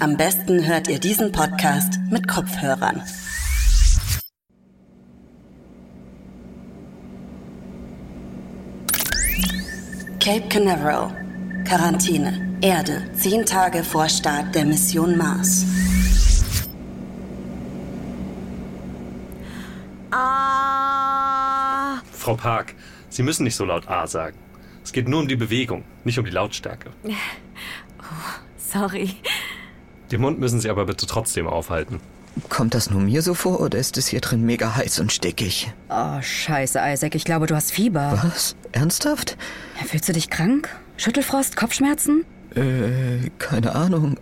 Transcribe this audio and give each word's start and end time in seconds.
Am 0.00 0.16
besten 0.16 0.66
hört 0.66 0.88
ihr 0.88 0.98
diesen 0.98 1.30
Podcast 1.30 1.98
mit 2.10 2.26
Kopfhörern. 2.26 3.02
Cape 10.18 10.48
Canaveral. 10.48 11.10
Quarantäne. 11.64 12.58
Erde. 12.60 13.10
Zehn 13.14 13.44
Tage 13.44 13.82
vor 13.82 14.08
Start 14.08 14.54
der 14.54 14.64
Mission 14.64 15.16
Mars. 15.16 15.66
Ah. 20.12 22.00
Frau 22.12 22.34
Park, 22.34 22.74
Sie 23.08 23.22
müssen 23.22 23.44
nicht 23.44 23.56
so 23.56 23.64
laut 23.64 23.88
A 23.88 24.06
sagen. 24.06 24.38
Es 24.84 24.92
geht 24.92 25.08
nur 25.08 25.20
um 25.20 25.28
die 25.28 25.36
Bewegung, 25.36 25.84
nicht 26.04 26.18
um 26.18 26.24
die 26.24 26.30
Lautstärke. 26.30 26.90
Sorry. 28.72 29.16
Den 30.10 30.20
Mund 30.20 30.38
müssen 30.38 30.60
Sie 30.60 30.70
aber 30.70 30.86
bitte 30.86 31.06
trotzdem 31.06 31.46
aufhalten. 31.46 32.00
Kommt 32.48 32.74
das 32.74 32.90
nur 32.90 33.00
mir 33.00 33.20
so 33.20 33.34
vor 33.34 33.60
oder 33.60 33.78
ist 33.78 33.98
es 33.98 34.06
hier 34.06 34.20
drin 34.20 34.44
mega 34.44 34.74
heiß 34.74 35.00
und 35.00 35.12
stickig? 35.12 35.70
Oh, 35.90 36.20
scheiße, 36.22 36.80
Isaac. 36.82 37.14
Ich 37.14 37.24
glaube, 37.24 37.46
du 37.46 37.54
hast 37.54 37.72
Fieber. 37.72 38.18
Was? 38.22 38.56
Ernsthaft? 38.72 39.36
Fühlst 39.86 40.08
du 40.08 40.14
dich 40.14 40.30
krank? 40.30 40.68
Schüttelfrost? 40.96 41.56
Kopfschmerzen? 41.56 42.24
Äh, 42.54 43.28
keine 43.38 43.74
Ahnung. 43.74 44.16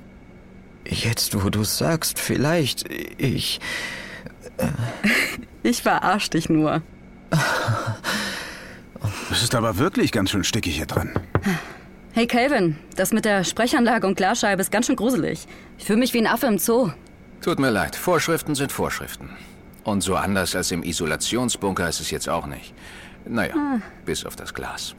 Jetzt, 0.85 1.45
wo 1.45 1.51
du 1.51 1.63
sagst, 1.63 2.19
vielleicht. 2.19 2.89
Ich. 3.19 3.61
Ich 5.63 5.83
verarsch 5.83 6.31
dich 6.31 6.49
nur. 6.49 6.83
Es 9.31 9.43
ist 9.43 9.55
aber 9.55 9.79
wirklich 9.79 10.13
ganz 10.13 10.31
schön 10.31 10.45
stickig 10.45 10.77
hier 10.77 10.87
drin. 10.87 11.11
Hey 12.21 12.27
Calvin, 12.27 12.77
das 12.97 13.15
mit 13.15 13.25
der 13.25 13.45
Sprechanlage 13.45 14.07
und 14.07 14.15
Glasscheibe 14.15 14.61
ist 14.61 14.71
ganz 14.71 14.85
schön 14.85 14.97
gruselig. 14.97 15.47
Ich 15.79 15.87
fühle 15.87 16.01
mich 16.01 16.13
wie 16.13 16.19
ein 16.19 16.27
Affe 16.27 16.49
im 16.49 16.59
Zoo. 16.59 16.91
Tut 17.41 17.59
mir 17.59 17.71
leid, 17.71 17.97
Vorschriften 17.97 18.55
sind 18.55 18.73
Vorschriften. 18.73 19.31
Und 19.85 20.03
so 20.03 20.17
anders 20.17 20.55
als 20.55 20.71
im 20.71 20.83
Isolationsbunker 20.83 21.89
ist 21.89 21.99
es 21.99 22.11
jetzt 22.11 22.29
auch 22.29 22.45
nicht. 22.45 22.75
Naja, 23.25 23.55
bis 24.05 24.27
auf 24.27 24.37
das 24.37 24.53
Glas. 24.53 24.95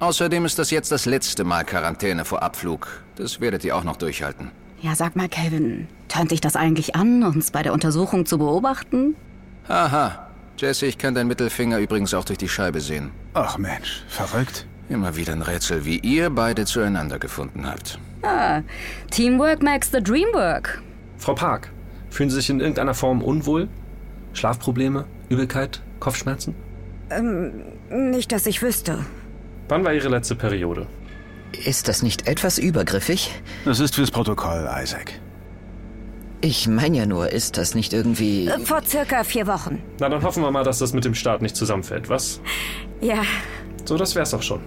Außerdem 0.00 0.44
ist 0.46 0.58
das 0.58 0.72
jetzt 0.72 0.90
das 0.90 1.06
letzte 1.06 1.44
Mal 1.44 1.64
Quarantäne 1.64 2.24
vor 2.24 2.42
Abflug. 2.42 3.04
Das 3.14 3.40
werdet 3.40 3.62
ihr 3.62 3.76
auch 3.76 3.84
noch 3.84 3.96
durchhalten. 3.96 4.50
Ja, 4.82 4.96
sag 4.96 5.14
mal, 5.14 5.28
Calvin, 5.28 5.86
tönt 6.08 6.32
dich 6.32 6.40
das 6.40 6.56
eigentlich 6.56 6.96
an, 6.96 7.22
uns 7.22 7.52
bei 7.52 7.62
der 7.62 7.72
Untersuchung 7.72 8.26
zu 8.26 8.36
beobachten? 8.36 9.14
Haha. 9.68 10.28
Jesse, 10.58 10.86
ich 10.86 10.98
kann 10.98 11.14
deinen 11.14 11.28
Mittelfinger 11.28 11.78
übrigens 11.78 12.14
auch 12.14 12.24
durch 12.24 12.38
die 12.38 12.48
Scheibe 12.48 12.80
sehen. 12.80 13.12
Ach 13.34 13.58
Mensch, 13.58 14.02
verrückt. 14.08 14.66
Immer 14.94 15.16
wieder 15.16 15.32
ein 15.32 15.42
Rätsel, 15.42 15.84
wie 15.84 15.98
ihr 15.98 16.30
beide 16.30 16.66
zueinander 16.66 17.18
gefunden 17.18 17.66
habt. 17.66 17.98
Ah, 18.22 18.60
Teamwork 19.10 19.60
makes 19.60 19.90
the 19.90 20.00
dream 20.00 20.28
work. 20.32 20.80
Frau 21.18 21.34
Park, 21.34 21.72
fühlen 22.10 22.30
Sie 22.30 22.36
sich 22.36 22.48
in 22.48 22.60
irgendeiner 22.60 22.94
Form 22.94 23.20
unwohl? 23.20 23.66
Schlafprobleme, 24.34 25.04
Übelkeit, 25.28 25.82
Kopfschmerzen? 25.98 26.54
Nicht, 27.90 28.30
dass 28.30 28.46
ich 28.46 28.62
wüsste. 28.62 29.04
Wann 29.68 29.84
war 29.84 29.92
Ihre 29.92 30.08
letzte 30.08 30.36
Periode? 30.36 30.86
Ist 31.64 31.88
das 31.88 32.04
nicht 32.04 32.28
etwas 32.28 32.58
übergriffig? 32.58 33.32
Das 33.64 33.80
ist 33.80 33.96
fürs 33.96 34.12
Protokoll, 34.12 34.68
Isaac. 34.80 35.12
Ich 36.40 36.68
meine 36.68 36.98
ja 36.98 37.06
nur, 37.06 37.30
ist 37.32 37.58
das 37.58 37.74
nicht 37.74 37.92
irgendwie. 37.92 38.48
Vor 38.64 38.82
circa 38.84 39.24
vier 39.24 39.48
Wochen. 39.48 39.82
Na, 39.98 40.08
dann 40.08 40.22
hoffen 40.22 40.44
wir 40.44 40.52
mal, 40.52 40.62
dass 40.62 40.78
das 40.78 40.92
mit 40.92 41.04
dem 41.04 41.14
Start 41.16 41.42
nicht 41.42 41.56
zusammenfällt, 41.56 42.08
was? 42.08 42.40
Ja, 43.00 43.22
So, 43.86 43.96
das 43.98 44.14
wär's 44.14 44.32
auch 44.34 44.42
schon. 44.42 44.60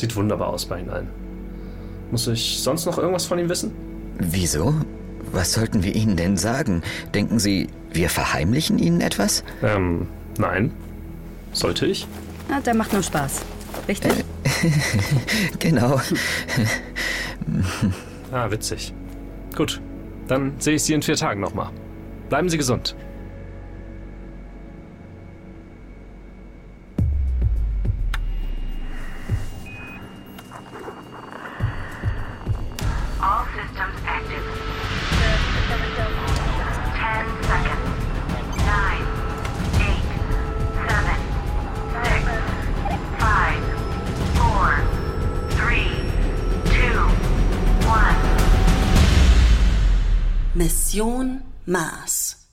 Sieht 0.00 0.16
wunderbar 0.16 0.48
aus 0.48 0.64
bei 0.64 0.80
Ihnen 0.80 0.88
allen. 0.88 1.08
Muss 2.10 2.26
ich 2.26 2.60
sonst 2.60 2.86
noch 2.86 2.96
irgendwas 2.96 3.26
von 3.26 3.38
ihm 3.38 3.50
wissen? 3.50 3.72
Wieso? 4.18 4.74
Was 5.30 5.52
sollten 5.52 5.82
wir 5.82 5.94
Ihnen 5.94 6.16
denn 6.16 6.38
sagen? 6.38 6.82
Denken 7.12 7.38
Sie, 7.38 7.68
wir 7.92 8.08
verheimlichen 8.08 8.78
Ihnen 8.78 9.02
etwas? 9.02 9.44
Ähm, 9.62 10.08
nein. 10.38 10.70
Sollte 11.52 11.84
ich? 11.84 12.08
ah, 12.50 12.60
der 12.62 12.72
macht 12.74 12.94
nur 12.94 13.02
Spaß. 13.02 13.42
Richtig? 13.88 14.12
Genau. 15.58 16.00
Ah, 18.32 18.50
witzig. 18.50 18.94
Gut, 19.54 19.82
dann 20.28 20.54
sehe 20.60 20.76
ich 20.76 20.82
Sie 20.82 20.94
in 20.94 21.02
vier 21.02 21.16
Tagen 21.16 21.40
nochmal. 21.42 21.68
Bleiben 22.30 22.48
Sie 22.48 22.56
gesund. 22.56 22.96
Mission 50.92 51.42
Mars. 51.66 52.48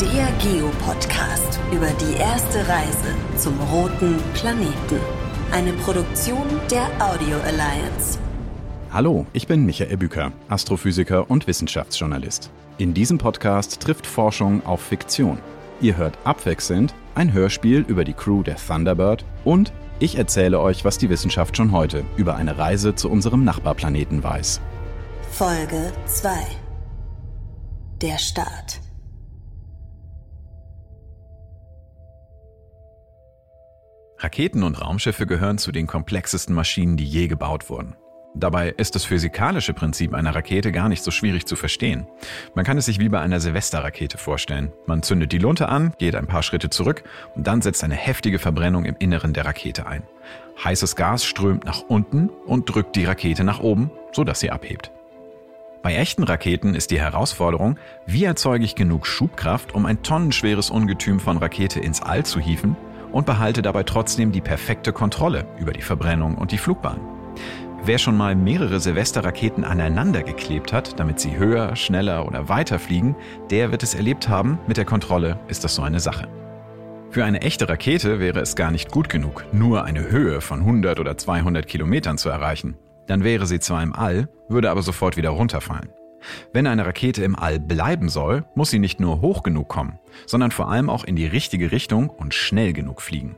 Der 0.00 0.32
Geopodcast 0.40 1.60
über 1.72 1.88
die 2.00 2.18
erste 2.18 2.66
Reise 2.66 3.14
zum 3.36 3.60
roten 3.70 4.16
Planeten. 4.32 4.72
Eine 5.52 5.74
Produktion 5.74 6.46
der 6.70 6.86
Audio 7.00 7.36
Alliance. 7.40 8.18
Hallo, 8.90 9.26
ich 9.34 9.46
bin 9.46 9.66
Michael 9.66 9.98
Büker, 9.98 10.32
Astrophysiker 10.48 11.30
und 11.30 11.46
Wissenschaftsjournalist. 11.46 12.50
In 12.78 12.94
diesem 12.94 13.18
Podcast 13.18 13.80
trifft 13.80 14.06
Forschung 14.06 14.64
auf 14.64 14.80
Fiktion. 14.80 15.38
Ihr 15.82 15.98
hört 15.98 16.16
abwechselnd 16.24 16.94
ein 17.14 17.32
Hörspiel 17.32 17.84
über 17.88 18.04
die 18.04 18.12
Crew 18.12 18.42
der 18.42 18.56
Thunderbird 18.56 19.24
und 19.44 19.72
ich 19.98 20.16
erzähle 20.16 20.60
euch, 20.60 20.84
was 20.84 20.98
die 20.98 21.08
Wissenschaft 21.10 21.56
schon 21.56 21.72
heute 21.72 22.04
über 22.16 22.36
eine 22.36 22.58
Reise 22.58 22.94
zu 22.94 23.10
unserem 23.10 23.44
Nachbarplaneten 23.44 24.22
weiß. 24.22 24.60
Folge 25.30 25.92
2. 26.06 26.30
Der 28.02 28.18
Start. 28.18 28.80
Raketen 34.18 34.62
und 34.62 34.80
Raumschiffe 34.80 35.26
gehören 35.26 35.58
zu 35.58 35.72
den 35.72 35.86
komplexesten 35.86 36.54
Maschinen, 36.54 36.96
die 36.96 37.04
je 37.04 37.28
gebaut 37.28 37.68
wurden. 37.68 37.96
Dabei 38.38 38.74
ist 38.76 38.94
das 38.94 39.06
physikalische 39.06 39.72
Prinzip 39.72 40.12
einer 40.12 40.34
Rakete 40.34 40.70
gar 40.70 40.90
nicht 40.90 41.02
so 41.02 41.10
schwierig 41.10 41.46
zu 41.46 41.56
verstehen. 41.56 42.06
Man 42.54 42.66
kann 42.66 42.76
es 42.76 42.84
sich 42.84 43.00
wie 43.00 43.08
bei 43.08 43.18
einer 43.18 43.40
Silvesterrakete 43.40 44.18
vorstellen. 44.18 44.72
Man 44.84 45.02
zündet 45.02 45.32
die 45.32 45.38
Lunte 45.38 45.70
an, 45.70 45.94
geht 45.96 46.14
ein 46.14 46.26
paar 46.26 46.42
Schritte 46.42 46.68
zurück 46.68 47.02
und 47.34 47.46
dann 47.46 47.62
setzt 47.62 47.82
eine 47.82 47.94
heftige 47.94 48.38
Verbrennung 48.38 48.84
im 48.84 48.94
Inneren 48.98 49.32
der 49.32 49.46
Rakete 49.46 49.86
ein. 49.86 50.02
Heißes 50.62 50.96
Gas 50.96 51.24
strömt 51.24 51.64
nach 51.64 51.80
unten 51.88 52.28
und 52.28 52.68
drückt 52.68 52.94
die 52.96 53.06
Rakete 53.06 53.42
nach 53.42 53.60
oben, 53.60 53.90
sodass 54.12 54.40
sie 54.40 54.50
abhebt. 54.50 54.90
Bei 55.82 55.94
echten 55.94 56.22
Raketen 56.22 56.74
ist 56.74 56.90
die 56.90 57.00
Herausforderung, 57.00 57.78
wie 58.04 58.24
erzeuge 58.24 58.66
ich 58.66 58.74
genug 58.74 59.06
Schubkraft, 59.06 59.74
um 59.74 59.86
ein 59.86 60.02
tonnenschweres 60.02 60.68
Ungetüm 60.68 61.20
von 61.20 61.38
Rakete 61.38 61.80
ins 61.80 62.02
All 62.02 62.26
zu 62.26 62.38
hieven 62.38 62.76
und 63.12 63.24
behalte 63.24 63.62
dabei 63.62 63.84
trotzdem 63.84 64.30
die 64.30 64.42
perfekte 64.42 64.92
Kontrolle 64.92 65.46
über 65.58 65.72
die 65.72 65.82
Verbrennung 65.82 66.36
und 66.36 66.52
die 66.52 66.58
Flugbahn. 66.58 67.15
Wer 67.84 67.98
schon 67.98 68.16
mal 68.16 68.34
mehrere 68.34 68.80
Silvesterraketen 68.80 69.64
aneinander 69.64 70.22
geklebt 70.22 70.72
hat, 70.72 70.98
damit 70.98 71.20
sie 71.20 71.36
höher, 71.36 71.76
schneller 71.76 72.26
oder 72.26 72.48
weiter 72.48 72.78
fliegen, 72.78 73.14
der 73.50 73.70
wird 73.70 73.82
es 73.82 73.94
erlebt 73.94 74.28
haben, 74.28 74.58
mit 74.66 74.76
der 74.76 74.84
Kontrolle 74.84 75.38
ist 75.48 75.62
das 75.62 75.74
so 75.74 75.82
eine 75.82 76.00
Sache. 76.00 76.28
Für 77.10 77.24
eine 77.24 77.42
echte 77.42 77.68
Rakete 77.68 78.18
wäre 78.18 78.40
es 78.40 78.56
gar 78.56 78.70
nicht 78.70 78.90
gut 78.90 79.08
genug, 79.08 79.44
nur 79.52 79.84
eine 79.84 80.10
Höhe 80.10 80.40
von 80.40 80.60
100 80.60 80.98
oder 80.98 81.16
200 81.16 81.66
Kilometern 81.66 82.18
zu 82.18 82.28
erreichen. 82.28 82.76
Dann 83.06 83.22
wäre 83.22 83.46
sie 83.46 83.60
zwar 83.60 83.82
im 83.82 83.94
All, 83.94 84.28
würde 84.48 84.70
aber 84.70 84.82
sofort 84.82 85.16
wieder 85.16 85.30
runterfallen. 85.30 85.90
Wenn 86.52 86.66
eine 86.66 86.84
Rakete 86.84 87.22
im 87.22 87.36
All 87.36 87.60
bleiben 87.60 88.08
soll, 88.08 88.44
muss 88.54 88.70
sie 88.70 88.80
nicht 88.80 88.98
nur 89.00 89.20
hoch 89.20 89.42
genug 89.42 89.68
kommen, 89.68 89.98
sondern 90.26 90.50
vor 90.50 90.68
allem 90.68 90.90
auch 90.90 91.04
in 91.04 91.14
die 91.14 91.26
richtige 91.26 91.70
Richtung 91.70 92.10
und 92.10 92.34
schnell 92.34 92.72
genug 92.72 93.00
fliegen. 93.00 93.36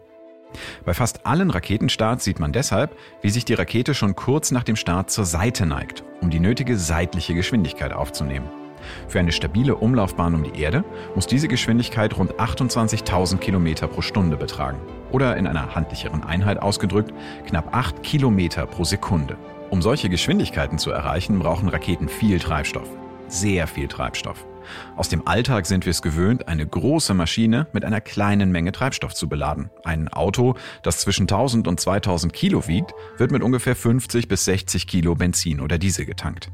Bei 0.84 0.94
fast 0.94 1.26
allen 1.26 1.50
Raketenstarts 1.50 2.24
sieht 2.24 2.40
man 2.40 2.52
deshalb, 2.52 2.96
wie 3.22 3.30
sich 3.30 3.44
die 3.44 3.54
Rakete 3.54 3.94
schon 3.94 4.16
kurz 4.16 4.50
nach 4.50 4.64
dem 4.64 4.76
Start 4.76 5.10
zur 5.10 5.24
Seite 5.24 5.66
neigt, 5.66 6.04
um 6.20 6.30
die 6.30 6.40
nötige 6.40 6.76
seitliche 6.76 7.34
Geschwindigkeit 7.34 7.92
aufzunehmen. 7.92 8.48
Für 9.08 9.18
eine 9.18 9.32
stabile 9.32 9.76
Umlaufbahn 9.76 10.34
um 10.34 10.44
die 10.44 10.60
Erde 10.60 10.84
muss 11.14 11.26
diese 11.26 11.48
Geschwindigkeit 11.48 12.16
rund 12.16 12.34
28.000 12.34 13.38
Kilometer 13.38 13.88
pro 13.88 14.02
Stunde 14.02 14.36
betragen. 14.36 14.78
Oder 15.10 15.36
in 15.36 15.46
einer 15.46 15.74
handlicheren 15.74 16.22
Einheit 16.22 16.60
ausgedrückt, 16.60 17.12
knapp 17.46 17.74
8 17.74 18.02
Kilometer 18.02 18.66
pro 18.66 18.84
Sekunde. 18.84 19.36
Um 19.70 19.82
solche 19.82 20.08
Geschwindigkeiten 20.08 20.78
zu 20.78 20.90
erreichen, 20.90 21.38
brauchen 21.38 21.68
Raketen 21.68 22.08
viel 22.08 22.38
Treibstoff. 22.38 22.88
Sehr 23.28 23.66
viel 23.66 23.88
Treibstoff. 23.88 24.46
Aus 24.96 25.08
dem 25.08 25.26
Alltag 25.26 25.66
sind 25.66 25.86
wir 25.86 25.90
es 25.90 26.02
gewöhnt, 26.02 26.48
eine 26.48 26.66
große 26.66 27.14
Maschine 27.14 27.66
mit 27.72 27.84
einer 27.84 28.00
kleinen 28.00 28.50
Menge 28.50 28.72
Treibstoff 28.72 29.14
zu 29.14 29.28
beladen. 29.28 29.70
Ein 29.84 30.08
Auto, 30.08 30.54
das 30.82 31.00
zwischen 31.00 31.22
1000 31.22 31.68
und 31.68 31.80
2000 31.80 32.32
Kilo 32.32 32.66
wiegt, 32.66 32.92
wird 33.16 33.30
mit 33.30 33.42
ungefähr 33.42 33.76
50 33.76 34.28
bis 34.28 34.44
60 34.44 34.86
Kilo 34.86 35.14
Benzin 35.14 35.60
oder 35.60 35.78
Diesel 35.78 36.06
getankt. 36.06 36.50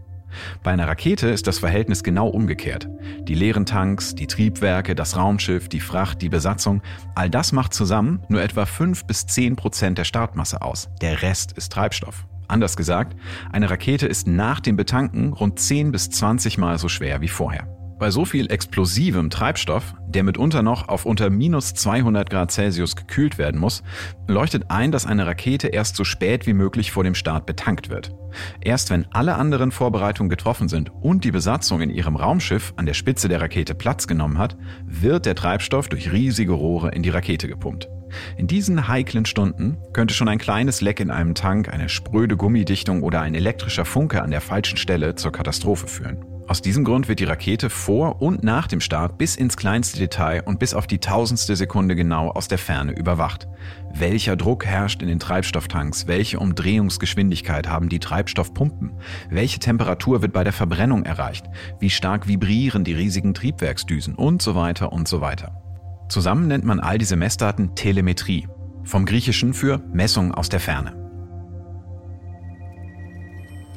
Bei 0.63 0.73
einer 0.73 0.89
Rakete 0.89 1.29
ist 1.29 1.47
das 1.47 1.59
Verhältnis 1.59 2.03
genau 2.03 2.29
umgekehrt. 2.29 2.89
Die 3.23 3.35
leeren 3.35 3.67
Tanks, 3.67 4.15
die 4.15 4.27
Triebwerke, 4.27 4.95
das 4.95 5.17
Raumschiff, 5.17 5.69
die 5.69 5.81
Fracht, 5.81 6.23
die 6.23 6.29
Besatzung, 6.29 6.83
all 7.15 7.31
das 7.31 7.53
macht 7.53 7.75
zusammen 7.75 8.23
nur 8.29 8.43
etwa 8.43 8.67
5 8.67 9.05
bis 9.05 9.27
10 9.27 9.57
Prozent 9.57 9.99
der 9.99 10.05
Startmasse 10.05 10.63
aus. 10.63 10.89
Der 11.01 11.23
Rest 11.23 11.53
ist 11.53 11.73
Treibstoff. 11.73 12.27
Anders 12.47 12.77
gesagt, 12.77 13.17
eine 13.53 13.71
Rakete 13.71 14.07
ist 14.07 14.27
nach 14.27 14.61
dem 14.61 14.77
Betanken 14.77 15.33
rund 15.33 15.59
10 15.59 15.93
bis 15.93 16.11
20 16.11 16.59
Mal 16.59 16.79
so 16.79 16.89
schwer 16.89 17.21
wie 17.21 17.29
vorher. 17.29 17.74
Bei 17.99 18.11
so 18.11 18.25
viel 18.25 18.51
explosivem 18.51 19.31
Treibstoff, 19.31 19.95
der 20.09 20.25
mitunter 20.25 20.63
noch 20.63 20.89
auf 20.89 21.07
unter 21.07 21.31
minus 21.31 21.75
200 21.75 22.29
Grad 22.29 22.51
Celsius 22.51 22.97
gekühlt 22.97 23.39
werden 23.39 23.61
muss, 23.61 23.85
leuchtet 24.27 24.65
ein, 24.69 24.91
dass 24.91 25.07
eine 25.07 25.27
Rakete 25.27 25.69
erst 25.69 25.95
so 25.95 26.03
spät 26.03 26.47
wie 26.47 26.55
möglich 26.55 26.91
vor 26.91 27.05
dem 27.05 27.15
Start 27.15 27.47
betankt 27.47 27.91
wird. 27.91 28.13
Erst 28.61 28.91
wenn 28.91 29.07
alle 29.13 29.37
anderen 29.37 29.71
Vorbereitungen 29.71 30.29
getroffen 30.29 30.69
sind 30.69 30.91
und 31.03 31.25
die 31.25 31.31
Besatzung 31.31 31.81
in 31.83 31.91
ihrem 31.91 32.17
Raumschiff 32.17 32.75
an 32.77 32.87
der 32.87 32.95
Spitze 32.95 33.29
der 33.29 33.41
Rakete 33.41 33.77
Platz 33.77 34.09
genommen 34.09 34.39
hat, 34.39 34.57
wird 34.85 35.25
der 35.25 35.37
Treibstoff 35.37 35.89
durch 35.89 36.11
riesige 36.11 36.53
Rohre 36.53 36.91
in 36.91 37.05
die 37.05 37.11
Rakete 37.11 37.47
gepumpt. 37.47 37.89
In 38.37 38.49
diesen 38.49 38.89
heiklen 38.89 39.25
Stunden 39.25 39.79
könnte 39.93 40.15
schon 40.15 40.29
ein 40.29 40.39
kleines 40.39 40.81
Leck 40.81 40.99
in 40.99 41.11
einem 41.11 41.35
Tank, 41.35 41.69
eine 41.69 41.89
spröde 41.89 42.37
Gummidichtung 42.37 43.03
oder 43.03 43.21
ein 43.21 43.35
elektrischer 43.35 43.85
Funke 43.85 44.23
an 44.23 44.31
der 44.31 44.41
falschen 44.41 44.77
Stelle 44.77 45.15
zur 45.15 45.33
Katastrophe 45.33 45.87
führen. 45.87 46.34
Aus 46.47 46.61
diesem 46.61 46.85
Grund 46.85 47.09
wird 47.09 47.21
die 47.21 47.25
Rakete 47.25 47.71
vor 47.71 48.21
und 48.21 48.45
nach 48.45 48.67
dem 48.67 48.81
Start 48.81 49.17
bis 49.17 49.35
ins 49.35 49.57
kleinste 49.57 49.99
Detail 49.99 50.43
und 50.45 50.59
bis 50.59 50.75
auf 50.75 50.87
die 50.87 50.99
tausendstel 50.99 51.57
Sekunde 51.57 51.97
genau 51.97 52.31
aus 52.31 52.49
der 52.49 52.59
Ferne 52.59 52.93
überwacht. 52.93 53.49
Welcher 53.95 54.37
Druck 54.37 54.67
herrscht 54.67 55.01
in 55.01 55.09
den 55.09 55.19
Treibstofftanks? 55.19 56.07
Welche 56.07 56.39
Umdrehungsgeschwindigkeit 56.39 57.67
haben 57.67 57.89
die 57.89 57.99
Treibstoffpumpen? 57.99 58.93
Welche 59.31 59.59
Temperatur 59.59 60.21
wird 60.21 60.35
bei 60.35 60.45
der 60.45 60.53
Verbrennung 60.53 61.05
erreicht? 61.07 61.47
Wie 61.81 61.91
stark 61.91 62.29
vibrieren 62.29 62.85
die 62.85 62.95
riesigen 62.95 63.33
Triebwerksdüsen? 63.33 64.15
Und 64.15 64.43
so 64.43 64.55
weiter 64.55 64.93
und 64.93 65.09
so 65.09 65.23
weiter. 65.23 65.63
Zusammen 66.11 66.47
nennt 66.47 66.65
man 66.65 66.79
all 66.79 66.99
diese 66.99 67.17
Messdaten 67.17 67.75
Telemetrie, 67.75 68.47
vom 68.85 69.07
Griechischen 69.07 69.55
für 69.55 69.79
Messung 69.95 70.35
aus 70.35 70.51
der 70.51 70.61
Ferne. 70.61 70.95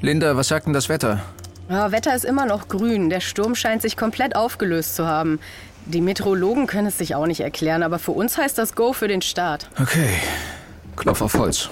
Linda, 0.02 0.36
was 0.36 0.50
sagt 0.50 0.68
denn 0.68 0.74
das 0.74 0.90
Wetter? 0.90 1.22
Ja, 1.69 1.92
Wetter 1.92 2.16
ist 2.16 2.24
immer 2.24 2.46
noch 2.46 2.69
grün. 2.69 3.10
Der 3.10 3.19
Sturm 3.19 3.56
scheint 3.56 3.81
sich 3.81 3.98
komplett 3.98 4.36
aufgelöst 4.36 4.96
zu 4.96 5.06
haben. 5.06 5.40
Die 5.86 6.02
Meteorologen 6.02 6.68
können 6.68 6.88
es 6.88 6.98
sich 6.98 7.16
auch 7.16 7.28
nicht 7.28 7.42
erklären, 7.42 7.84
aber 7.84 8.00
für 8.00 8.12
uns 8.12 8.38
heißt 8.38 8.58
das 8.58 8.75
Go 8.75 8.94
für 8.94 9.08
den 9.08 9.22
Start. 9.22 9.69
Okay. 9.81 10.10
Klopf 10.96 11.22
auf 11.22 11.34
Holz. 11.36 11.69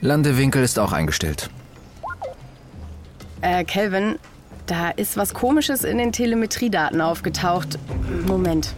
Landewinkel 0.00 0.62
ist 0.62 0.78
auch 0.78 0.92
eingestellt. 0.92 1.48
Äh, 3.40 3.64
Kelvin, 3.64 4.18
da 4.66 4.90
ist 4.90 5.16
was 5.16 5.34
Komisches 5.34 5.84
in 5.84 5.98
den 5.98 6.12
Telemetriedaten 6.12 7.00
aufgetaucht. 7.00 7.78
Moment. 8.26 8.74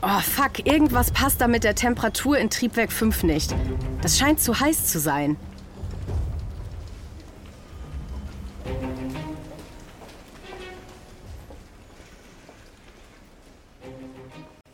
Oh, 0.00 0.20
fuck, 0.20 0.64
irgendwas 0.64 1.10
passt 1.10 1.40
da 1.40 1.48
mit 1.48 1.64
der 1.64 1.74
Temperatur 1.74 2.38
in 2.38 2.50
Triebwerk 2.50 2.92
5 2.92 3.24
nicht. 3.24 3.54
Das 4.00 4.18
scheint 4.18 4.40
zu 4.40 4.60
heiß 4.60 4.86
zu 4.86 5.00
sein. 5.00 5.36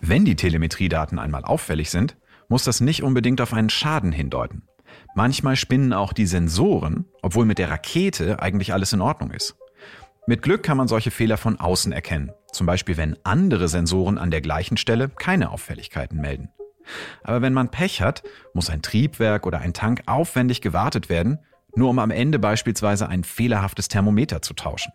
Wenn 0.07 0.27
die 0.27 0.37
Telemetriedaten 0.37 1.19
einmal 1.19 1.47
auffällig 1.47 1.89
sind, 1.89 2.19
muss 2.51 2.63
das 2.63 2.83
nicht 2.83 3.03
unbedingt 3.03 3.41
auf 3.41 3.55
einen 3.55 3.71
Schaden 3.71 4.13
hindeuten. 4.13 4.69
Manchmal 5.15 5.57
spinnen 5.57 5.95
auch 5.95 6.13
die 6.13 6.27
Sensoren, 6.27 7.07
obwohl 7.23 7.47
mit 7.47 7.57
der 7.57 7.71
Rakete 7.71 8.43
eigentlich 8.43 8.75
alles 8.75 8.93
in 8.93 9.01
Ordnung 9.01 9.31
ist. 9.31 9.57
Mit 10.27 10.43
Glück 10.43 10.63
kann 10.63 10.77
man 10.77 10.89
solche 10.89 11.11
Fehler 11.11 11.39
von 11.39 11.59
außen 11.59 11.91
erkennen, 11.91 12.33
zum 12.53 12.67
Beispiel 12.67 12.99
wenn 12.99 13.17
andere 13.25 13.67
Sensoren 13.67 14.19
an 14.19 14.31
der 14.31 14.43
gleichen 14.43 14.77
Stelle 14.77 15.09
keine 15.09 15.51
Auffälligkeiten 15.51 16.21
melden. 16.21 16.51
Aber 17.23 17.41
wenn 17.41 17.55
man 17.55 17.71
Pech 17.71 18.03
hat, 18.03 18.25
muss 18.53 18.69
ein 18.69 18.83
Triebwerk 18.83 19.47
oder 19.47 19.61
ein 19.61 19.73
Tank 19.73 20.03
aufwendig 20.05 20.61
gewartet 20.61 21.09
werden, 21.09 21.39
nur 21.77 21.89
um 21.89 21.99
am 21.99 22.11
Ende 22.11 22.39
beispielsweise 22.39 23.09
ein 23.09 23.25
fehlerhaftes 23.25 23.89
Thermometer 23.89 24.43
zu 24.43 24.53
tauschen. 24.53 24.93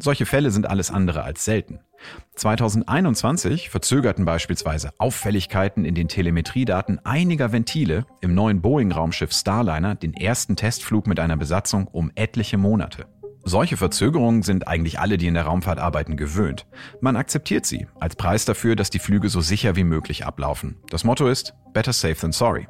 Solche 0.00 0.26
Fälle 0.26 0.52
sind 0.52 0.70
alles 0.70 0.92
andere 0.92 1.24
als 1.24 1.44
selten. 1.44 1.80
2021 2.36 3.68
verzögerten 3.68 4.24
beispielsweise 4.24 4.90
Auffälligkeiten 4.98 5.84
in 5.84 5.96
den 5.96 6.06
Telemetriedaten 6.06 7.04
einiger 7.04 7.50
Ventile 7.50 8.06
im 8.20 8.32
neuen 8.32 8.62
Boeing-Raumschiff 8.62 9.32
Starliner 9.32 9.96
den 9.96 10.14
ersten 10.14 10.54
Testflug 10.54 11.08
mit 11.08 11.18
einer 11.18 11.36
Besatzung 11.36 11.88
um 11.88 12.12
etliche 12.14 12.58
Monate. 12.58 13.06
Solche 13.42 13.76
Verzögerungen 13.76 14.42
sind 14.42 14.68
eigentlich 14.68 15.00
alle, 15.00 15.16
die 15.16 15.26
in 15.26 15.34
der 15.34 15.44
Raumfahrt 15.44 15.80
arbeiten, 15.80 16.16
gewöhnt. 16.16 16.66
Man 17.00 17.16
akzeptiert 17.16 17.66
sie 17.66 17.88
als 17.98 18.14
Preis 18.14 18.44
dafür, 18.44 18.76
dass 18.76 18.90
die 18.90 18.98
Flüge 19.00 19.28
so 19.28 19.40
sicher 19.40 19.74
wie 19.74 19.84
möglich 19.84 20.24
ablaufen. 20.24 20.76
Das 20.90 21.02
Motto 21.02 21.26
ist 21.28 21.54
Better 21.72 21.92
safe 21.92 22.16
than 22.16 22.32
sorry. 22.32 22.68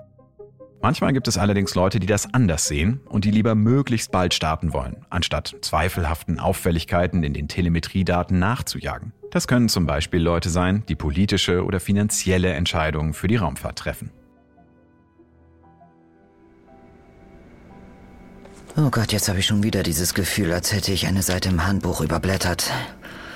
Manchmal 0.81 1.13
gibt 1.13 1.27
es 1.27 1.37
allerdings 1.37 1.75
Leute, 1.75 1.99
die 1.99 2.07
das 2.07 2.33
anders 2.33 2.69
sehen 2.69 3.01
und 3.09 3.25
die 3.25 3.33
lieber 3.33 3.57
möglichst 3.57 4.13
bald 4.13 4.33
starten 4.33 4.73
wollen, 4.73 5.05
anstatt 5.11 5.57
zweifelhaften 5.61 6.39
Auffälligkeiten 6.39 7.25
in 7.25 7.35
den 7.35 7.49
Telemetriedaten 7.49 8.39
nachzujagen. 8.39 9.13
Das 9.33 9.49
können 9.49 9.69
zum 9.69 9.87
Beispiel 9.87 10.23
Leute 10.23 10.51
sein, 10.51 10.85
die 10.89 10.95
politische 10.95 11.65
oder 11.65 11.81
finanzielle 11.81 12.53
Entscheidungen 12.53 13.13
für 13.13 13.27
die 13.27 13.37
Raumfahrt 13.37 13.79
treffen. 13.79 14.11
Oh 18.77 18.91
Gott, 18.91 19.13
jetzt 19.13 19.29
habe 19.29 19.41
ich 19.41 19.47
schon 19.47 19.65
wieder 19.65 19.83
dieses 19.83 20.15
Gefühl, 20.15 20.53
als 20.53 20.73
hätte 20.73 20.93
ich 20.93 21.09
eine 21.09 21.23
Seite 21.23 21.49
im 21.49 21.67
Handbuch 21.67 22.01
überblättert. 22.01 22.71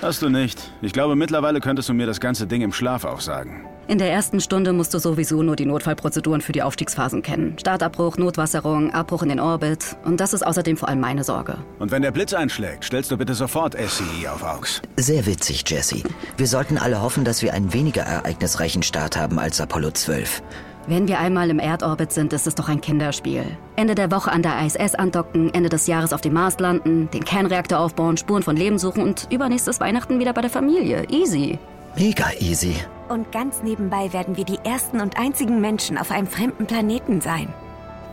Hast 0.03 0.21
du 0.21 0.27
nicht. 0.27 0.59
Ich 0.81 0.91
glaube, 0.91 1.15
mittlerweile 1.15 1.61
könntest 1.61 1.87
du 1.87 1.93
mir 1.93 2.05
das 2.05 2.19
ganze 2.19 2.45
Ding 2.45 2.61
im 2.61 2.73
Schlaf 2.73 3.05
auch 3.05 3.21
sagen. 3.21 3.65
In 3.87 3.99
der 3.99 4.11
ersten 4.11 4.41
Stunde 4.41 4.73
musst 4.73 4.93
du 4.93 4.99
sowieso 4.99 5.43
nur 5.43 5.55
die 5.55 5.65
Notfallprozeduren 5.65 6.41
für 6.41 6.51
die 6.51 6.61
Aufstiegsphasen 6.61 7.21
kennen. 7.21 7.57
Startabbruch, 7.57 8.17
Notwasserung, 8.17 8.91
Abbruch 8.91 9.23
in 9.23 9.29
den 9.29 9.39
Orbit. 9.39 9.95
Und 10.03 10.19
das 10.19 10.33
ist 10.33 10.45
außerdem 10.45 10.75
vor 10.75 10.89
allem 10.89 10.99
meine 10.99 11.23
Sorge. 11.23 11.57
Und 11.79 11.91
wenn 11.91 12.01
der 12.01 12.11
Blitz 12.11 12.33
einschlägt, 12.33 12.83
stellst 12.83 13.11
du 13.11 13.17
bitte 13.17 13.33
sofort 13.33 13.75
SCE 13.75 14.29
auf 14.29 14.43
AUX. 14.43 14.81
Sehr 14.97 15.25
witzig, 15.25 15.63
Jesse. 15.67 16.03
Wir 16.35 16.47
sollten 16.47 16.77
alle 16.77 17.01
hoffen, 17.01 17.23
dass 17.23 17.41
wir 17.41 17.53
einen 17.53 17.71
weniger 17.71 18.03
ereignisreichen 18.03 18.83
Start 18.83 19.15
haben 19.15 19.39
als 19.39 19.61
Apollo 19.61 19.91
12. 19.91 20.43
Wenn 20.85 21.07
wir 21.07 21.19
einmal 21.19 21.49
im 21.49 21.59
Erdorbit 21.59 22.11
sind, 22.11 22.33
ist 22.33 22.45
es 22.45 22.55
doch 22.55 22.67
ein 22.67 22.81
Kinderspiel. 22.81 23.45
Ende 23.77 23.95
der 23.95 24.11
Woche 24.11 24.31
an 24.31 24.41
der 24.43 24.65
ISS 24.65 24.95
andocken, 24.95 25.53
Ende 25.53 25.69
des 25.69 25.87
Jahres 25.87 26.11
auf 26.11 26.19
dem 26.19 26.33
Mars 26.33 26.59
landen, 26.59 27.09
den 27.11 27.23
Kernreaktor 27.23 27.79
aufbauen, 27.79 28.17
Spuren 28.17 28.43
von 28.43 28.57
Leben 28.57 28.77
suchen 28.77 29.01
und 29.01 29.27
übernächstes 29.31 29.79
Weihnachten 29.79 30.19
wieder 30.19 30.33
bei 30.33 30.41
der 30.41 30.49
Familie. 30.49 31.05
Easy. 31.09 31.57
Mega 31.95 32.31
easy. 32.39 32.75
Und 33.07 33.31
ganz 33.31 33.63
nebenbei 33.63 34.11
werden 34.11 34.35
wir 34.35 34.43
die 34.43 34.59
ersten 34.65 34.99
und 34.99 35.17
einzigen 35.17 35.61
Menschen 35.61 35.97
auf 35.97 36.11
einem 36.11 36.27
fremden 36.27 36.65
Planeten 36.65 37.21
sein. 37.21 37.47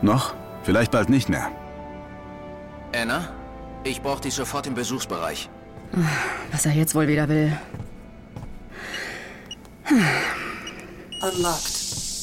Noch? 0.00 0.34
Vielleicht 0.62 0.92
bald 0.92 1.08
nicht 1.08 1.28
mehr. 1.28 1.48
Anna, 2.94 3.28
ich 3.82 4.00
brauche 4.00 4.20
dich 4.20 4.34
sofort 4.34 4.66
im 4.66 4.74
Besuchsbereich. 4.74 5.48
Was 6.52 6.66
er 6.66 6.72
jetzt 6.72 6.94
wohl 6.94 7.08
wieder 7.08 7.28
will. 7.28 7.56
Unlocked. 11.22 11.79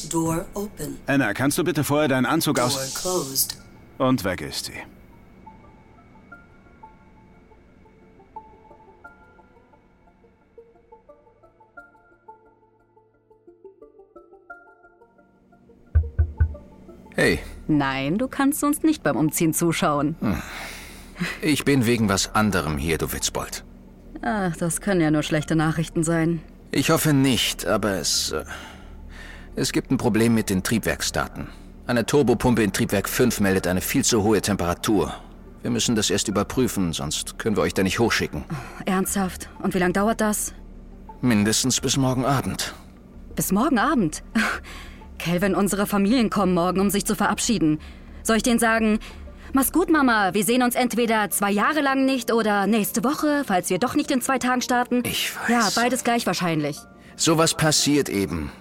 Door 0.08 0.46
open. 0.54 0.98
Anna, 1.06 1.34
kannst 1.34 1.58
du 1.58 1.64
bitte 1.64 1.84
vorher 1.84 2.08
deinen 2.08 2.26
Anzug 2.26 2.56
Door 2.56 2.66
aus... 2.66 2.94
closed. 2.94 3.56
Und 3.98 4.24
weg 4.24 4.40
ist 4.40 4.66
sie. 4.66 4.72
Hey, 17.16 17.40
Nein, 17.68 18.16
du 18.16 18.28
kannst 18.28 18.64
uns 18.64 18.82
nicht 18.82 19.02
beim 19.02 19.16
Umziehen 19.16 19.52
zuschauen. 19.52 20.16
ich 21.42 21.64
bin 21.64 21.84
wegen 21.84 22.08
was 22.08 22.34
anderem 22.34 22.78
hier, 22.78 22.96
du 22.96 23.12
Witzbold. 23.12 23.62
Ach, 24.22 24.56
das 24.56 24.80
können 24.80 25.02
ja 25.02 25.10
nur 25.10 25.22
schlechte 25.22 25.54
Nachrichten 25.54 26.02
sein. 26.02 26.40
Ich 26.70 26.90
hoffe 26.90 27.12
nicht, 27.12 27.66
aber 27.66 27.92
es. 27.98 28.34
Es 29.58 29.72
gibt 29.72 29.90
ein 29.90 29.96
Problem 29.96 30.36
mit 30.36 30.50
den 30.50 30.62
Triebwerksdaten. 30.62 31.48
Eine 31.88 32.06
Turbopumpe 32.06 32.62
in 32.62 32.72
Triebwerk 32.72 33.08
5 33.08 33.40
meldet 33.40 33.66
eine 33.66 33.80
viel 33.80 34.04
zu 34.04 34.22
hohe 34.22 34.40
Temperatur. 34.40 35.12
Wir 35.62 35.72
müssen 35.72 35.96
das 35.96 36.10
erst 36.10 36.28
überprüfen, 36.28 36.92
sonst 36.92 37.40
können 37.40 37.56
wir 37.56 37.62
euch 37.62 37.74
da 37.74 37.82
nicht 37.82 37.98
hochschicken. 37.98 38.44
Ernsthaft? 38.86 39.50
Und 39.60 39.74
wie 39.74 39.80
lange 39.80 39.94
dauert 39.94 40.20
das? 40.20 40.54
Mindestens 41.22 41.80
bis 41.80 41.96
morgen 41.96 42.24
Abend. 42.24 42.72
Bis 43.34 43.50
morgen 43.50 43.80
Abend. 43.80 44.22
Kelvin, 45.18 45.56
unsere 45.56 45.88
Familien 45.88 46.30
kommen 46.30 46.54
morgen, 46.54 46.78
um 46.78 46.90
sich 46.90 47.04
zu 47.04 47.16
verabschieden. 47.16 47.80
Soll 48.22 48.36
ich 48.36 48.44
denen 48.44 48.60
sagen, 48.60 49.00
Mach's 49.52 49.72
gut, 49.72 49.90
Mama. 49.90 50.34
Wir 50.34 50.44
sehen 50.44 50.62
uns 50.62 50.76
entweder 50.76 51.30
zwei 51.30 51.50
Jahre 51.50 51.80
lang 51.80 52.04
nicht 52.04 52.32
oder 52.32 52.68
nächste 52.68 53.02
Woche, 53.02 53.42
falls 53.44 53.70
wir 53.70 53.78
doch 53.78 53.96
nicht 53.96 54.12
in 54.12 54.20
zwei 54.20 54.38
Tagen 54.38 54.62
starten. 54.62 55.02
Ich 55.04 55.34
weiß. 55.34 55.48
Ja, 55.48 55.82
beides 55.82 56.04
gleich 56.04 56.26
wahrscheinlich. 56.26 56.78
Sowas 57.16 57.54
passiert 57.54 58.08
eben. 58.08 58.52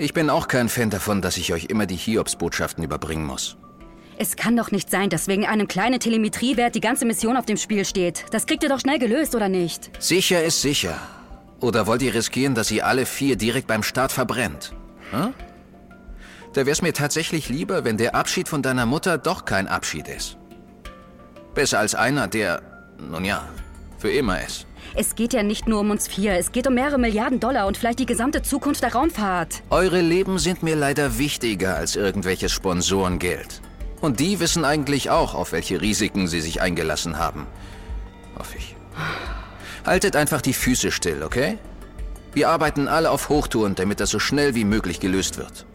Ich 0.00 0.14
bin 0.14 0.30
auch 0.30 0.46
kein 0.46 0.68
Fan 0.68 0.90
davon, 0.90 1.22
dass 1.22 1.36
ich 1.36 1.52
euch 1.52 1.64
immer 1.64 1.84
die 1.84 1.96
Hiobsbotschaften 1.96 2.84
überbringen 2.84 3.26
muss. 3.26 3.56
Es 4.16 4.36
kann 4.36 4.56
doch 4.56 4.70
nicht 4.70 4.90
sein, 4.90 5.10
dass 5.10 5.26
wegen 5.26 5.44
einem 5.44 5.66
kleinen 5.66 5.98
Telemetriewert 5.98 6.76
die 6.76 6.80
ganze 6.80 7.04
Mission 7.04 7.36
auf 7.36 7.46
dem 7.46 7.56
Spiel 7.56 7.84
steht. 7.84 8.24
Das 8.30 8.46
kriegt 8.46 8.62
ihr 8.62 8.68
doch 8.68 8.78
schnell 8.78 9.00
gelöst, 9.00 9.34
oder 9.34 9.48
nicht? 9.48 9.90
Sicher 10.00 10.44
ist 10.44 10.62
sicher. 10.62 10.96
Oder 11.58 11.88
wollt 11.88 12.02
ihr 12.02 12.14
riskieren, 12.14 12.54
dass 12.54 12.70
ihr 12.70 12.86
alle 12.86 13.06
vier 13.06 13.34
direkt 13.34 13.66
beim 13.66 13.82
Start 13.82 14.12
verbrennt? 14.12 14.72
Hm? 15.10 15.34
Da 16.52 16.64
wär's 16.64 16.80
mir 16.80 16.92
tatsächlich 16.92 17.48
lieber, 17.48 17.84
wenn 17.84 17.96
der 17.96 18.14
Abschied 18.14 18.48
von 18.48 18.62
deiner 18.62 18.86
Mutter 18.86 19.18
doch 19.18 19.44
kein 19.46 19.66
Abschied 19.66 20.06
ist. 20.06 20.36
Besser 21.54 21.80
als 21.80 21.96
einer, 21.96 22.28
der, 22.28 22.62
nun 22.98 23.24
ja, 23.24 23.48
für 23.98 24.10
immer 24.10 24.42
ist. 24.42 24.66
Es 24.94 25.14
geht 25.14 25.32
ja 25.32 25.42
nicht 25.42 25.68
nur 25.68 25.80
um 25.80 25.90
uns 25.90 26.08
vier. 26.08 26.34
Es 26.34 26.52
geht 26.52 26.66
um 26.66 26.74
mehrere 26.74 26.98
Milliarden 26.98 27.40
Dollar 27.40 27.66
und 27.66 27.76
vielleicht 27.76 27.98
die 27.98 28.06
gesamte 28.06 28.42
Zukunft 28.42 28.82
der 28.82 28.94
Raumfahrt. 28.94 29.62
Eure 29.70 30.00
Leben 30.00 30.38
sind 30.38 30.62
mir 30.62 30.76
leider 30.76 31.18
wichtiger 31.18 31.76
als 31.76 31.96
irgendwelches 31.96 32.52
Sponsorengeld. 32.52 33.60
Und 34.00 34.20
die 34.20 34.40
wissen 34.40 34.64
eigentlich 34.64 35.10
auch, 35.10 35.34
auf 35.34 35.52
welche 35.52 35.80
Risiken 35.80 36.28
sie 36.28 36.40
sich 36.40 36.60
eingelassen 36.60 37.18
haben. 37.18 37.46
Hoffe 38.38 38.58
ich. 38.58 38.76
Haltet 39.84 40.16
einfach 40.16 40.40
die 40.40 40.52
Füße 40.52 40.90
still, 40.90 41.22
okay? 41.22 41.58
Wir 42.32 42.48
arbeiten 42.48 42.88
alle 42.88 43.10
auf 43.10 43.28
Hochtouren, 43.28 43.74
damit 43.74 44.00
das 44.00 44.10
so 44.10 44.18
schnell 44.18 44.54
wie 44.54 44.64
möglich 44.64 45.00
gelöst 45.00 45.38
wird. 45.38 45.66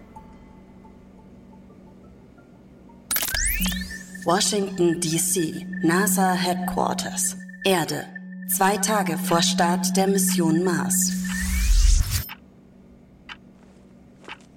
Washington, 4.23 5.01
D.C., 5.01 5.67
NASA 5.81 6.31
Headquarters. 6.31 7.35
Erde. 7.65 8.03
Zwei 8.49 8.75
Tage 8.75 9.17
vor 9.17 9.41
Start 9.41 9.95
der 9.95 10.07
Mission 10.07 10.65
Mars. 10.65 11.13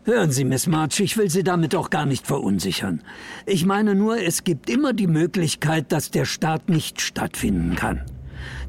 Hören 0.03 0.33
Sie, 0.33 0.45
Miss 0.45 0.67
March, 0.67 0.99
ich 0.99 1.17
will 1.17 1.31
Sie 1.31 1.45
damit 1.45 1.77
auch 1.77 1.91
gar 1.91 2.05
nicht 2.05 2.27
verunsichern. 2.27 3.03
Ich 3.45 3.65
meine 3.65 3.95
nur, 3.95 4.19
es 4.21 4.43
gibt 4.43 4.69
immer 4.69 4.93
die 4.93 5.07
Möglichkeit, 5.07 5.93
dass 5.93 6.11
der 6.11 6.25
Start 6.25 6.69
nicht 6.69 7.01
stattfinden 7.01 7.77
kann. 7.77 8.03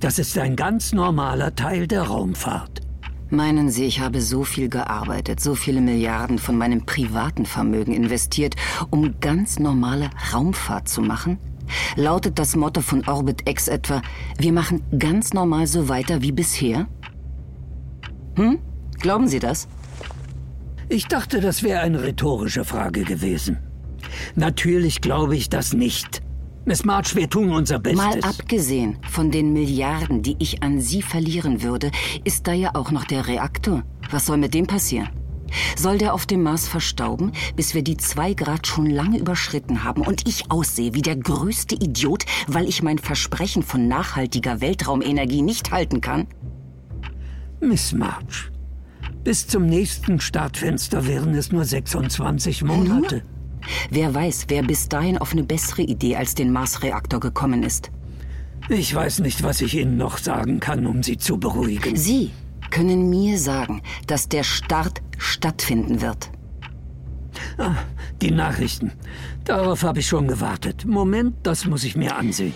Das 0.02 0.20
ist 0.20 0.38
ein 0.38 0.56
ganz 0.56 0.94
normaler 0.94 1.56
Teil 1.56 1.88
der 1.88 2.04
Raumfahrt. 2.04 2.82
Meinen 3.32 3.72
Sie, 3.72 3.86
ich 3.86 4.02
habe 4.02 4.22
so 4.22 4.44
viel 4.44 4.70
gearbeitet, 4.70 5.40
so 5.40 5.56
viele 5.56 5.82
Milliarden 5.82 6.38
von 6.38 6.58
meinem 6.60 6.86
privaten 6.86 7.48
Vermögen 7.48 7.94
investiert, 7.94 8.56
um 8.92 9.20
ganz 9.20 9.58
normale 9.58 10.12
Raumfahrt 10.32 10.88
zu 10.88 11.02
machen? 11.02 11.40
Lautet 11.96 12.40
das 12.40 12.56
Motto 12.56 12.82
von 12.82 13.08
Orbit 13.08 13.48
X 13.50 13.68
etwa, 13.68 14.02
wir 14.38 14.54
machen 14.54 14.84
ganz 14.98 15.34
normal 15.34 15.68
so 15.68 15.90
weiter 15.90 16.22
wie 16.22 16.32
bisher? 16.32 16.88
Hm? 18.36 18.60
Glauben 19.00 19.28
Sie 19.28 19.40
das? 19.40 19.68
Ich 20.90 21.08
dachte, 21.08 21.42
das 21.42 21.64
wäre 21.64 21.82
eine 21.82 22.02
rhetorische 22.02 22.64
Frage 22.64 23.04
gewesen. 23.04 23.58
Natürlich 24.36 25.02
glaube 25.02 25.36
ich 25.36 25.50
das 25.50 25.74
nicht. 25.74 26.22
Miss 26.66 26.84
March, 26.84 27.16
wir 27.16 27.30
tun 27.30 27.52
unser 27.52 27.80
Bestes. 27.80 28.04
Mal 28.04 28.20
abgesehen 28.22 28.98
von 29.10 29.32
den 29.32 29.54
Milliarden, 29.54 30.22
die 30.22 30.36
ich 30.40 30.64
an 30.64 30.82
Sie 30.82 31.02
verlieren 31.02 31.64
würde, 31.64 31.92
ist 32.24 32.48
da 32.48 32.54
ja 32.54 32.76
auch 32.76 32.92
noch 32.92 33.06
der 33.06 33.28
Reaktor. 33.28 33.84
Was 34.12 34.26
soll 34.26 34.38
mit 34.38 34.54
dem 34.54 34.68
passieren? 34.68 35.10
Soll 35.76 35.98
der 35.98 36.14
auf 36.14 36.26
dem 36.26 36.44
Mars 36.44 36.68
verstauben, 36.68 37.32
bis 37.56 37.74
wir 37.74 37.84
die 37.84 37.98
zwei 37.98 38.34
Grad 38.34 38.68
schon 38.68 38.90
lange 38.90 39.18
überschritten 39.18 39.84
haben 39.84 40.02
und 40.02 40.28
ich 40.28 40.52
aussehe 40.52 40.94
wie 40.94 41.02
der 41.02 41.16
größte 41.16 41.76
Idiot, 41.76 42.26
weil 42.48 42.68
ich 42.68 42.84
mein 42.84 42.98
Versprechen 42.98 43.64
von 43.64 43.88
nachhaltiger 43.88 44.62
Weltraumenergie 44.62 45.42
nicht 45.42 45.72
halten 45.72 46.02
kann? 46.02 46.28
Miss 47.60 47.92
March, 47.92 48.52
bis 49.24 49.48
zum 49.48 49.66
nächsten 49.66 50.20
Startfenster 50.20 51.08
wären 51.08 51.34
es 51.34 51.52
nur 51.52 51.66
26 51.66 52.64
Monate. 52.64 53.24
Wer 53.90 54.14
weiß, 54.14 54.46
wer 54.48 54.64
bis 54.64 54.88
dahin 54.88 55.18
auf 55.18 55.34
eine 55.34 55.44
bessere 55.44 55.82
Idee 55.82 56.16
als 56.16 56.36
den 56.36 56.52
Mars-Reaktor 56.52 57.20
gekommen 57.20 57.64
ist. 57.64 57.92
Ich 58.70 58.94
weiß 58.94 59.20
nicht, 59.20 59.44
was 59.44 59.62
ich 59.62 59.76
Ihnen 59.76 59.98
noch 59.98 60.18
sagen 60.18 60.60
kann, 60.60 60.86
um 60.86 61.04
Sie 61.04 61.18
zu 61.18 61.38
beruhigen. 61.38 61.96
Sie 61.96 62.32
können 62.70 63.10
mir 63.10 63.38
sagen, 63.38 63.82
dass 64.08 64.30
der 64.30 64.44
Start 64.44 65.02
stattfinden 65.18 66.02
wird. 66.02 66.30
Ah, 67.58 67.76
die 68.22 68.32
Nachrichten. 68.32 68.92
Darauf 69.46 69.84
habe 69.84 70.00
ich 70.00 70.08
schon 70.08 70.28
gewartet. 70.28 70.86
Moment, 70.86 71.36
das 71.44 71.66
muss 71.66 71.84
ich 71.84 71.96
mir 71.96 72.16
ansehen. 72.16 72.54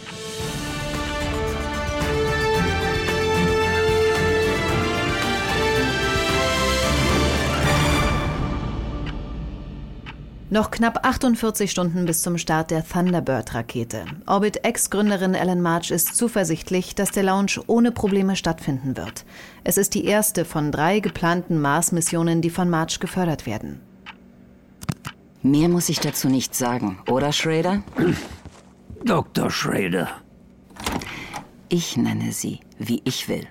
Noch 10.54 10.70
knapp 10.70 11.06
48 11.06 11.72
Stunden 11.72 12.06
bis 12.06 12.24
zum 12.24 12.38
Start 12.38 12.72
der 12.72 12.86
Thunderbird-Rakete. 12.86 14.04
Orbit 14.26 14.68
X-Gründerin 14.68 15.34
Ellen 15.34 15.62
March 15.62 15.92
ist 15.92 16.14
zuversichtlich, 16.18 16.94
dass 16.94 17.12
der 17.12 17.24
Launch 17.24 17.58
ohne 17.68 17.94
Probleme 17.94 18.36
stattfinden 18.36 18.98
wird. 18.98 19.24
Es 19.64 19.78
ist 19.78 19.94
die 19.94 20.04
erste 20.04 20.44
von 20.44 20.74
drei 20.74 21.00
geplanten 21.00 21.62
Mars-Missionen, 21.62 22.42
die 22.42 22.50
von 22.50 22.70
March 22.70 23.00
gefördert 23.00 23.46
werden. 23.46 23.80
Mehr 25.42 25.70
muss 25.70 25.88
ich 25.88 26.02
dazu 26.02 26.28
nicht 26.28 26.54
sagen, 26.54 27.00
oder 27.08 27.32
Schrader? 27.32 27.82
Dr. 29.06 29.50
Schrader. 29.50 30.10
Ich 31.70 31.96
nenne 31.96 32.34
sie, 32.34 32.60
wie 32.78 33.02
ich 33.06 33.30
will. 33.30 33.48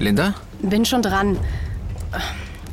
Linda? 0.00 0.34
Bin 0.62 0.84
schon 0.84 1.02
dran. 1.02 1.38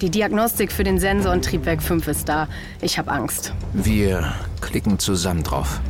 Die 0.02 0.10
Diagnostik 0.10 0.72
für 0.72 0.84
den 0.84 0.98
Sensor 0.98 1.34
und 1.34 1.44
Triebwerk 1.44 1.84
5 1.84 2.08
ist 2.08 2.30
da. 2.30 2.48
Ich 2.82 2.98
habe 2.98 3.12
Angst. 3.12 3.54
Wir 3.74 4.34
klicken 4.62 4.98
zusammen 4.98 5.44
drauf. 5.44 5.82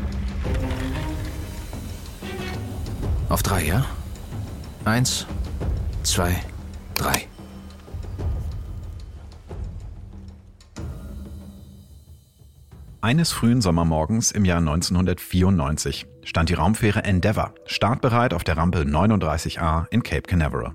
Auf 3.29 3.43
drei, 3.43 3.65
ja? 3.65 3.85
Eins, 4.83 5.27
zwei, 6.03 6.35
drei. 6.95 7.27
Eines 13.01 13.31
frühen 13.31 13.61
Sommermorgens 13.61 14.31
im 14.31 14.43
Jahr 14.43 14.57
1994 14.57 16.07
stand 16.23 16.49
die 16.49 16.55
Raumfähre 16.55 17.03
Endeavour 17.03 17.53
startbereit 17.65 18.33
auf 18.33 18.43
der 18.43 18.57
Rampe 18.57 18.79
39A 18.79 19.85
in 19.91 20.01
Cape 20.01 20.23
Canaveral. 20.23 20.73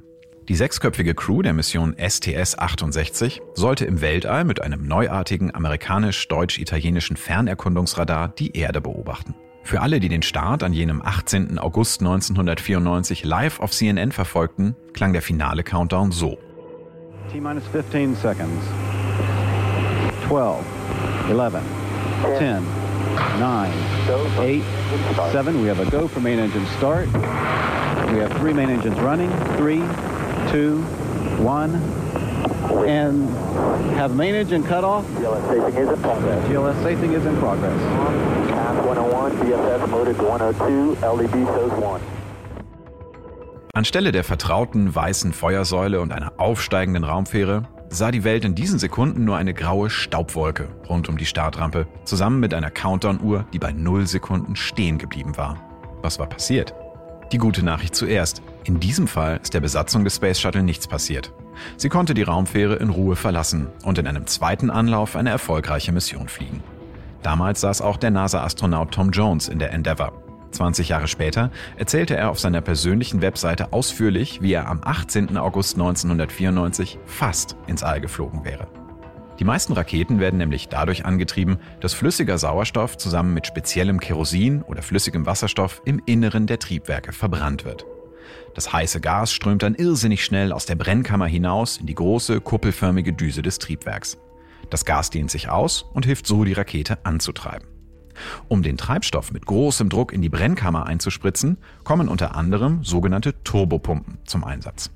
Die 0.49 0.57
sechsköpfige 0.57 1.15
Crew 1.15 1.43
der 1.43 1.53
Mission 1.53 1.95
STS-68 1.95 3.41
sollte 3.55 3.85
im 3.85 4.01
Weltall 4.01 4.45
mit 4.45 4.61
einem 4.61 4.89
neuartigen 4.89 5.55
amerikanisch-deutsch-italienischen 5.55 7.17
Fernerkundungsradar 7.17 8.29
die 8.37 8.57
Erde 8.57 8.81
beobachten. 8.81 9.37
Für 9.63 9.81
alle, 9.83 10.01
die 10.01 10.09
den 10.09 10.23
Start 10.23 10.65
an 10.65 10.73
jenem 10.73 11.01
18. 11.01 11.61
August 11.61 12.01
1994 12.01 13.25
live 13.25 13.61
auf 13.61 13.71
CNN 13.71 14.11
verfolgten, 14.11 14.75
klang 14.93 15.13
der 15.13 15.23
finale 15.23 15.63
Countdown 15.63 16.11
so. 16.11 16.39
T-minus 17.31 17.63
15 17.69 18.17
seconds. 18.17 18.65
12, 20.27 20.65
11, 21.31 21.63
10, 22.39 22.63
9, 23.39 23.71
8, 24.09 25.33
7. 25.33 25.63
We 25.63 25.69
have 25.69 25.81
a 25.81 25.89
go 25.89 26.09
for 26.09 26.21
main 26.21 26.41
engine 26.41 26.67
start. 26.79 27.07
We 28.13 28.19
have 28.19 28.37
three 28.41 28.53
main 28.53 28.71
engines 28.71 28.99
running. 28.99 29.31
Three, 29.57 29.81
two, 30.53 30.83
one. 31.43 31.75
And 32.87 33.29
have 33.97 34.15
main 34.15 34.35
engine 34.35 34.63
cut 34.63 34.85
off. 34.85 35.05
GLS 35.17 35.49
safing 35.49 35.77
is 35.83 35.89
in 35.89 36.01
progress. 36.03 36.49
GLS 36.49 36.83
safing 36.83 37.13
is 37.15 37.27
in 37.27 37.37
progress. 37.39 37.81
Path 38.51 38.85
101, 38.85 39.37
BFS 39.41 39.89
motor 39.89 40.15
to 40.15 40.23
102, 40.23 41.01
LED 41.01 41.47
shows 41.47 41.73
1. 41.73 42.03
Anstelle 43.75 44.13
der 44.13 44.25
vertrauten 44.25 44.95
weißen 44.95 45.33
Feuersäule 45.33 46.01
und 46.03 46.13
einer 46.13 46.33
aufsteigenden 46.37 47.05
Raumfähre 47.05 47.63
sah 47.89 48.11
die 48.11 48.23
Welt 48.25 48.45
in 48.45 48.55
diesen 48.55 48.79
Sekunden 48.79 49.25
nur 49.25 49.39
eine 49.39 49.55
graue 49.55 49.89
Staubwolke 49.89 50.69
rund 50.89 51.09
um 51.09 51.17
die 51.17 51.25
Startrampe, 51.25 51.87
zusammen 52.05 52.41
mit 52.41 52.53
einer 52.53 52.71
Countdown-Uhr, 52.71 53.47
die 53.53 53.59
bei 53.59 53.73
0 53.73 54.07
Sekunden 54.07 54.57
stehen 54.57 54.99
geblieben 54.99 55.37
war. 55.39 55.57
Was 56.03 56.19
war 56.19 56.27
passiert? 56.27 56.75
Die 57.33 57.39
gute 57.39 57.65
Nachricht 57.65 57.95
zuerst. 57.95 58.43
In 58.65 58.79
diesem 58.79 59.09
Fall 59.09 59.41
ist 59.43 59.55
der 59.55 59.61
Besatzung 59.61 60.05
des 60.05 60.17
Space 60.17 60.39
Shuttle 60.39 60.63
nichts 60.63 60.87
passiert. 60.87 61.33
Sie 61.77 61.89
konnte 61.89 62.15
die 62.15 62.23
Raumfähre 62.23 62.77
in 62.77 62.91
Ruhe 62.91 63.17
verlassen 63.17 63.69
und 63.85 63.99
in 63.99 64.07
einem 64.07 64.27
zweiten 64.27 64.71
Anlauf 64.71 65.17
eine 65.17 65.31
erfolgreiche 65.31 65.93
Mission 65.93 66.29
fliegen. 66.29 66.63
Damals 67.23 67.61
saß 67.61 67.83
auch 67.83 67.97
der 67.97 68.11
NASA-Astronaut 68.11 68.93
Tom 68.93 69.11
Jones 69.11 69.49
in 69.49 69.59
der 69.59 69.73
Endeavour. 69.73 70.13
20 70.53 70.91
Jahre 70.91 71.09
später 71.09 71.51
erzählte 71.77 72.17
er 72.17 72.31
auf 72.31 72.39
seiner 72.39 72.61
persönlichen 72.61 73.23
Webseite 73.23 73.73
ausführlich, 73.73 74.43
wie 74.43 74.53
er 74.53 74.69
am 74.69 74.81
18. 74.85 75.37
August 75.39 75.75
1994 75.75 76.99
fast 77.07 77.57
ins 77.67 77.83
All 77.83 78.01
geflogen 78.01 78.45
wäre. 78.45 78.69
Die 79.39 79.45
meisten 79.45 79.73
Raketen 79.73 80.21
werden 80.21 80.37
nämlich 80.37 80.69
dadurch 80.69 81.05
angetrieben, 81.05 81.59
dass 81.81 81.95
flüssiger 81.95 82.39
Sauerstoff 82.39 82.97
zusammen 82.97 83.35
mit 83.35 83.47
speziellem 83.47 83.99
Kerosin 83.99 84.63
oder 84.63 84.83
flüssigem 84.83 85.27
Wasserstoff 85.27 85.83
im 85.85 86.01
Inneren 86.05 86.47
der 86.47 86.59
Triebwerke 86.59 87.13
verbrannt 87.13 87.65
wird. 87.65 87.87
Das 88.55 88.73
heiße 88.73 89.01
Gas 89.01 89.33
strömt 89.33 89.63
dann 89.63 89.75
irrsinnig 89.75 90.25
schnell 90.25 90.53
aus 90.53 90.67
der 90.67 90.75
Brennkammer 90.75 91.27
hinaus 91.27 91.79
in 91.79 91.87
die 91.87 91.95
große, 91.95 92.41
kuppelförmige 92.41 93.13
Düse 93.13 93.43
des 93.43 93.59
Triebwerks. 93.59 94.19
Das 94.71 94.85
Gas 94.85 95.11
dehnt 95.11 95.31
sich 95.31 95.49
aus 95.49 95.83
und 95.95 96.07
hilft 96.07 96.27
so, 96.27 96.45
die 96.45 96.53
Rakete 96.53 97.05
anzutreiben. 97.05 97.69
Um 98.49 98.63
den 98.63 98.77
Treibstoff 98.77 99.33
mit 99.33 99.47
großem 99.47 99.89
Druck 99.89 100.13
in 100.13 100.23
die 100.23 100.29
Brennkammer 100.29 100.87
einzuspritzen, 100.87 101.59
kommen 101.85 102.09
unter 102.09 102.37
anderem 102.37 102.85
sogenannte 102.85 103.43
Turbopumpen 103.43 104.19
zum 104.25 104.45
Einsatz. 104.45 104.91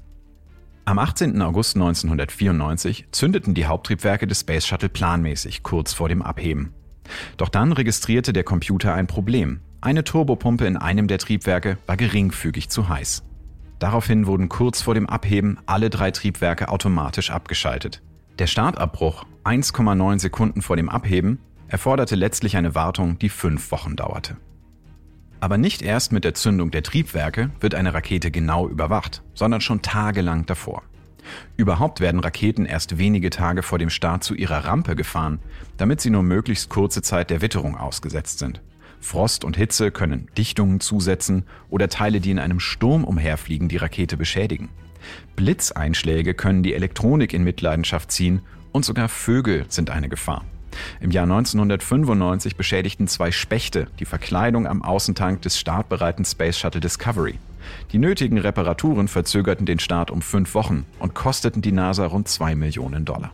Am 0.85 0.99
18. 0.99 1.43
August 1.43 1.75
1994 1.75 3.09
zündeten 3.11 3.55
die 3.55 3.67
Haupttriebwerke 3.67 4.27
des 4.27 4.41
Space 4.41 4.67
Shuttle 4.67 4.89
planmäßig 4.89 5.63
kurz 5.63 5.93
vor 5.93 6.09
dem 6.09 6.23
Abheben. 6.23 6.75
Doch 7.37 7.49
dann 7.49 7.73
registrierte 7.73 8.33
der 8.33 8.45
Computer 8.45 8.95
ein 8.95 9.07
Problem. 9.07 9.61
Eine 9.81 10.05
Turbopumpe 10.05 10.67
in 10.67 10.77
einem 10.77 11.07
der 11.07 11.19
Triebwerke 11.19 11.79
war 11.87 11.97
geringfügig 11.97 12.71
zu 12.71 12.89
heiß. 12.89 13.23
Daraufhin 13.79 14.27
wurden 14.27 14.49
kurz 14.49 14.81
vor 14.81 14.95
dem 14.95 15.07
Abheben 15.07 15.59
alle 15.67 15.91
drei 15.91 16.11
Triebwerke 16.11 16.69
automatisch 16.69 17.31
abgeschaltet. 17.31 18.03
Der 18.39 18.47
Startabbruch, 18.47 19.25
1,9 19.45 20.19
Sekunden 20.19 20.63
vor 20.63 20.77
dem 20.77 20.89
Abheben, 20.89 21.39
erforderte 21.69 22.15
letztlich 22.15 22.57
eine 22.57 22.75
Wartung, 22.75 23.19
die 23.19 23.29
fünf 23.29 23.71
Wochen 23.71 23.97
dauerte. 23.97 24.37
Aber 25.41 25.59
nicht 25.59 25.83
erst 25.83 26.13
mit 26.13 26.25
der 26.25 26.35
Zündung 26.35 26.71
der 26.71 26.83
Triebwerke 26.83 27.51
wird 27.61 27.75
eine 27.75 27.93
Rakete 27.93 28.31
genau 28.31 28.69
überwacht, 28.69 29.23
sondern 29.35 29.61
schon 29.61 29.83
tagelang 29.83 30.47
davor. 30.47 30.83
Überhaupt 31.57 32.01
werden 32.01 32.21
Raketen 32.21 32.67
erst 32.67 32.99
wenige 32.99 33.31
Tage 33.31 33.63
vor 33.63 33.79
dem 33.79 33.91
Start 33.91 34.25
zu 34.25 34.35
ihrer 34.35 34.65
Rampe 34.65 34.97
gefahren, 34.97 35.41
damit 35.77 36.01
sie 36.01 36.11
nur 36.11 36.23
möglichst 36.23 36.71
kurze 36.71 37.03
Zeit 37.03 37.31
der 37.31 37.43
Witterung 37.43 37.77
ausgesetzt 37.77 38.39
sind. 38.39 38.63
Frost 39.07 39.45
und 39.45 39.57
Hitze 39.57 39.93
können 39.93 40.27
Dichtungen 40.37 40.81
zusetzen 40.81 41.45
oder 41.71 41.89
Teile, 41.89 42.21
die 42.21 42.33
in 42.33 42.41
einem 42.41 42.59
Sturm 42.59 43.05
umherfliegen, 43.05 43.69
die 43.69 43.77
Rakete 43.77 44.17
beschädigen. 44.17 44.69
Blitzeinschläge 45.37 46.35
können 46.35 46.65
die 46.65 46.75
Elektronik 46.75 47.33
in 47.33 47.45
Mitleidenschaft 47.45 48.11
ziehen 48.11 48.43
und 48.73 48.85
sogar 48.85 49.09
Vögel 49.09 49.65
sind 49.69 49.91
eine 49.91 50.09
Gefahr. 50.09 50.45
Im 51.01 51.13
Jahr 51.13 51.23
1995 51.23 52.57
beschädigten 52.57 53.07
zwei 53.07 53.31
Spechte 53.31 53.87
die 54.01 54.05
Verkleidung 54.05 54.67
am 54.67 54.83
Außentank 54.83 55.41
des 55.41 55.59
startbereiten 55.59 56.25
Space 56.25 56.59
Shuttle 56.59 56.81
Discovery. 56.81 57.39
Die 57.93 57.99
nötigen 57.99 58.39
Reparaturen 58.39 59.07
verzögerten 59.07 59.67
den 59.67 59.79
Start 59.79 60.11
um 60.11 60.21
fünf 60.21 60.55
Wochen 60.55 60.85
und 60.99 61.15
kosteten 61.15 61.63
die 61.63 61.73
NASA 61.73 62.07
rund 62.07 62.27
zwei 62.27 62.57
Millionen 62.57 63.05
Dollar. 63.05 63.31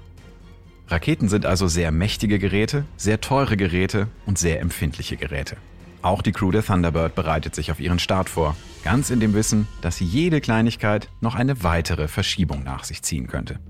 Raketen 0.89 1.29
sind 1.29 1.47
also 1.47 1.69
sehr 1.69 1.91
mächtige 1.91 2.39
Geräte, 2.39 2.85
sehr 2.97 3.21
teure 3.21 3.57
Geräte 3.57 4.09
und 4.27 4.39
sehr 4.39 4.61
empfindliche 4.61 5.17
Geräte. 5.17 5.57
Auch 6.03 6.21
die 6.21 6.33
Crew 6.33 6.51
der 6.51 6.65
Thunderbird 6.65 7.15
bereitet 7.15 7.55
sich 7.55 7.71
auf 7.71 7.79
ihren 7.79 8.01
Start 8.01 8.29
vor, 8.29 8.57
ganz 8.83 9.11
in 9.11 9.21
dem 9.21 9.35
Wissen, 9.35 9.69
dass 9.81 10.01
jede 10.01 10.41
Kleinigkeit 10.41 11.09
noch 11.21 11.37
eine 11.37 11.63
weitere 11.63 12.09
Verschiebung 12.09 12.65
nach 12.65 12.85
sich 12.85 13.03
ziehen 13.03 13.29
könnte. 13.29 13.61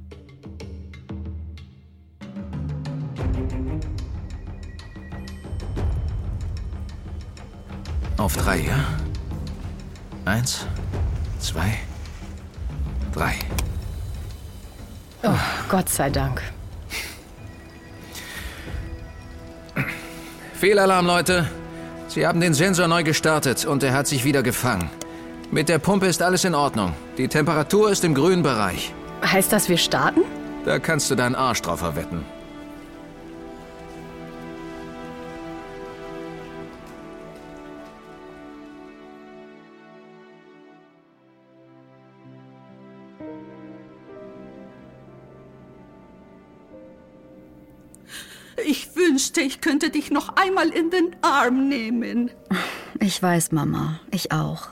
Auf 8.16 8.36
drei, 8.36 8.60
ja? 8.60 8.84
Eins, 10.24 10.66
zwei, 11.38 11.78
drei. 13.12 13.34
Oh, 15.22 15.30
Gott 15.68 15.88
sei 15.88 16.08
Dank. 16.08 16.40
Fehlalarm, 20.62 21.06
Leute. 21.06 21.50
Sie 22.06 22.24
haben 22.24 22.40
den 22.40 22.54
Sensor 22.54 22.86
neu 22.86 23.02
gestartet 23.02 23.64
und 23.64 23.82
er 23.82 23.94
hat 23.94 24.06
sich 24.06 24.24
wieder 24.24 24.44
gefangen. 24.44 24.88
Mit 25.50 25.68
der 25.68 25.80
Pumpe 25.80 26.06
ist 26.06 26.22
alles 26.22 26.44
in 26.44 26.54
Ordnung. 26.54 26.94
Die 27.18 27.26
Temperatur 27.26 27.90
ist 27.90 28.04
im 28.04 28.14
grünen 28.14 28.44
Bereich. 28.44 28.94
Heißt 29.24 29.52
das, 29.52 29.68
wir 29.68 29.76
starten? 29.76 30.20
Da 30.64 30.78
kannst 30.78 31.10
du 31.10 31.16
deinen 31.16 31.34
Arsch 31.34 31.62
drauf 31.62 31.80
verwetten. 31.80 32.24
Wünschte, 49.22 49.40
ich 49.40 49.60
könnte 49.60 49.90
dich 49.90 50.10
noch 50.10 50.34
einmal 50.36 50.68
in 50.70 50.90
den 50.90 51.14
Arm 51.22 51.68
nehmen. 51.68 52.30
Ich 52.98 53.22
weiß, 53.22 53.52
Mama. 53.52 54.00
Ich 54.10 54.32
auch. 54.32 54.68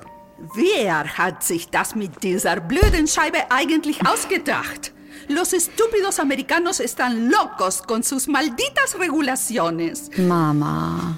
Wer 0.54 1.18
hat 1.18 1.44
sich 1.44 1.68
das 1.70 1.94
mit 1.94 2.24
dieser 2.24 2.58
blöden 2.58 3.06
Scheibe 3.06 3.38
eigentlich 3.50 4.04
ausgedacht? 4.04 4.92
Los 5.28 5.52
estúpidos 5.52 6.18
americanos 6.18 6.80
están 6.80 7.30
locos 7.30 7.84
con 7.84 8.02
sus 8.02 8.26
malditas 8.26 8.98
regulaciones. 8.98 10.10
Mama. 10.16 11.16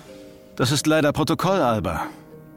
Das 0.56 0.70
ist 0.70 0.86
leider 0.86 1.12
Protokoll, 1.12 1.62
Alba. 1.62 2.08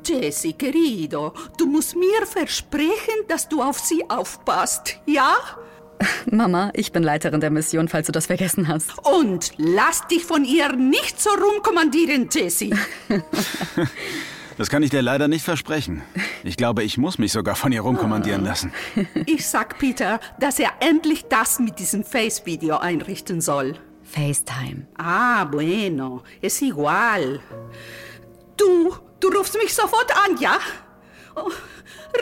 Jesse, 0.06 0.54
querido, 0.54 1.34
du 1.58 1.68
musst 1.68 1.96
mir 1.96 2.26
versprechen, 2.26 3.26
dass 3.30 3.48
du 3.48 3.62
auf 3.62 3.80
sie 3.80 4.04
aufpasst, 4.10 5.00
ja? 5.06 5.36
Mama, 6.32 6.72
ich 6.74 6.92
bin 6.92 7.04
Leiterin 7.04 7.40
der 7.40 7.52
Mission, 7.52 7.88
falls 7.88 8.08
du 8.08 8.12
das 8.12 8.28
vergessen 8.28 8.68
hast. 8.68 8.92
Und 9.06 9.52
lass 9.58 10.08
dich 10.08 10.26
von 10.26 10.44
ihr 10.46 10.74
nicht 10.76 11.22
so 11.22 11.30
rumkommandieren, 11.30 12.30
Jesse. 12.32 12.72
Das 14.58 14.70
kann 14.70 14.84
ich 14.84 14.90
dir 14.90 15.02
leider 15.02 15.28
nicht 15.28 15.44
versprechen. 15.44 16.02
Ich 16.46 16.56
glaube, 16.56 16.82
ich 16.84 16.98
muss 16.98 17.18
mich 17.18 17.34
sogar 17.34 17.56
von 17.56 17.74
ihr 17.74 17.82
rumkommandieren 17.82 18.46
lassen. 18.46 18.72
Ich 19.26 19.46
sag 19.48 19.78
Peter, 19.80 20.22
dass 20.40 20.60
er 20.60 20.70
endlich 20.80 21.26
das 21.26 21.60
mit 21.60 21.78
diesem 21.78 22.06
Face-Video 22.06 22.78
einrichten 22.78 23.42
soll. 23.42 23.74
FaceTime. 24.04 24.88
Ah, 24.98 25.44
bueno, 25.44 26.24
es 26.42 26.62
igual. 26.62 27.42
Du, 28.56 28.96
du 29.20 29.28
rufst 29.28 29.56
mich 29.56 29.74
sofort 29.74 30.10
an, 30.26 30.38
¿ja? 30.40 30.58
Oh, 31.36 31.52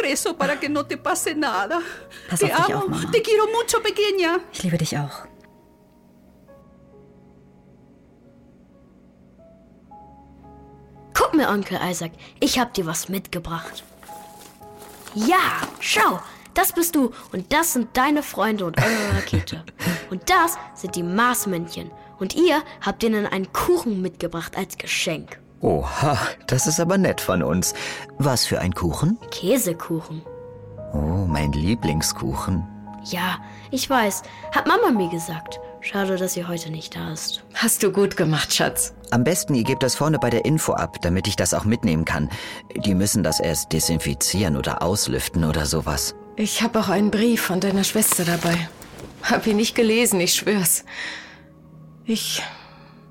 rezo 0.02 0.36
para 0.36 0.60
que 0.60 0.70
no 0.70 0.86
te 0.86 0.98
pase 0.98 1.36
nada. 1.36 1.80
Pass 2.30 2.40
te 2.40 2.52
auf 2.54 2.66
dich 2.66 2.76
amo, 2.76 2.84
auf, 2.84 2.90
Mama. 2.90 3.12
te 3.12 3.22
quiero 3.22 3.46
mucho, 3.48 3.80
pequeña. 3.82 4.40
Ich 4.52 4.64
liebe 4.64 4.78
dich 4.78 4.98
auch. 4.98 5.28
Guck 11.14 11.34
mir, 11.36 11.50
Onkel 11.50 11.80
Isaac, 11.84 12.12
ich 12.40 12.58
hab 12.60 12.74
dir 12.74 12.86
was 12.86 13.08
mitgebracht. 13.08 13.84
Ja, 15.14 15.62
schau, 15.80 16.20
das 16.56 16.72
bist 16.74 16.96
du 16.96 17.12
und 17.32 17.54
das 17.54 17.74
sind 17.74 17.96
deine 17.96 18.24
Freunde 18.24 18.66
und 18.66 18.78
eure 18.80 19.16
Rakete. 19.16 19.64
Und 20.10 20.30
das 20.30 20.58
sind 20.74 20.96
die 20.96 21.04
Marsmännchen. 21.04 21.92
Und 22.20 22.36
ihr 22.36 22.64
habt 22.82 23.04
ihnen 23.04 23.26
einen 23.26 23.52
Kuchen 23.54 24.02
mitgebracht 24.02 24.56
als 24.58 24.78
Geschenk. 24.78 25.40
Oha, 25.64 26.18
das 26.46 26.68
ist 26.68 26.82
aber 26.82 26.98
nett 26.98 27.22
von 27.22 27.42
uns. 27.42 27.74
Was 28.18 28.46
für 28.46 28.60
ein 28.60 28.74
Kuchen? 28.74 29.18
Käsekuchen. 29.32 30.22
Oh, 30.94 31.26
mein 31.26 31.54
Lieblingskuchen. 31.54 32.68
Ja, 33.06 33.38
ich 33.72 33.90
weiß, 33.90 34.24
hat 34.52 34.68
Mama 34.68 34.92
mir 34.92 35.10
gesagt. 35.10 35.62
Schade, 35.80 36.18
dass 36.18 36.34
sie 36.34 36.46
heute 36.46 36.70
nicht 36.70 36.98
da 36.98 37.14
ist. 37.14 37.44
Hast 37.54 37.82
du 37.82 37.94
gut 37.94 38.18
gemacht, 38.18 38.54
Schatz. 38.54 38.94
Am 39.12 39.24
besten, 39.24 39.56
ihr 39.56 39.64
gebt 39.64 39.84
das 39.84 39.96
vorne 39.96 40.20
bei 40.20 40.30
der 40.30 40.44
Info 40.44 40.74
ab, 40.74 40.98
damit 41.02 41.28
ich 41.30 41.38
das 41.38 41.54
auch 41.54 41.64
mitnehmen 41.64 42.04
kann. 42.04 42.30
Die 42.76 42.94
müssen 42.94 43.24
das 43.24 43.40
erst 43.40 43.72
desinfizieren 43.72 44.58
oder 44.58 44.82
auslüften 44.82 45.46
oder 45.46 45.66
sowas. 45.66 46.14
Ich 46.36 46.62
habe 46.62 46.80
auch 46.80 46.90
einen 46.90 47.10
Brief 47.10 47.42
von 47.42 47.62
deiner 47.62 47.86
Schwester 47.86 48.26
dabei. 48.26 48.68
Hab 49.24 49.48
ihn 49.48 49.58
nicht 49.58 49.76
gelesen, 49.76 50.20
ich 50.20 50.34
schwör's. 50.34 50.84
Ich. 52.06 52.44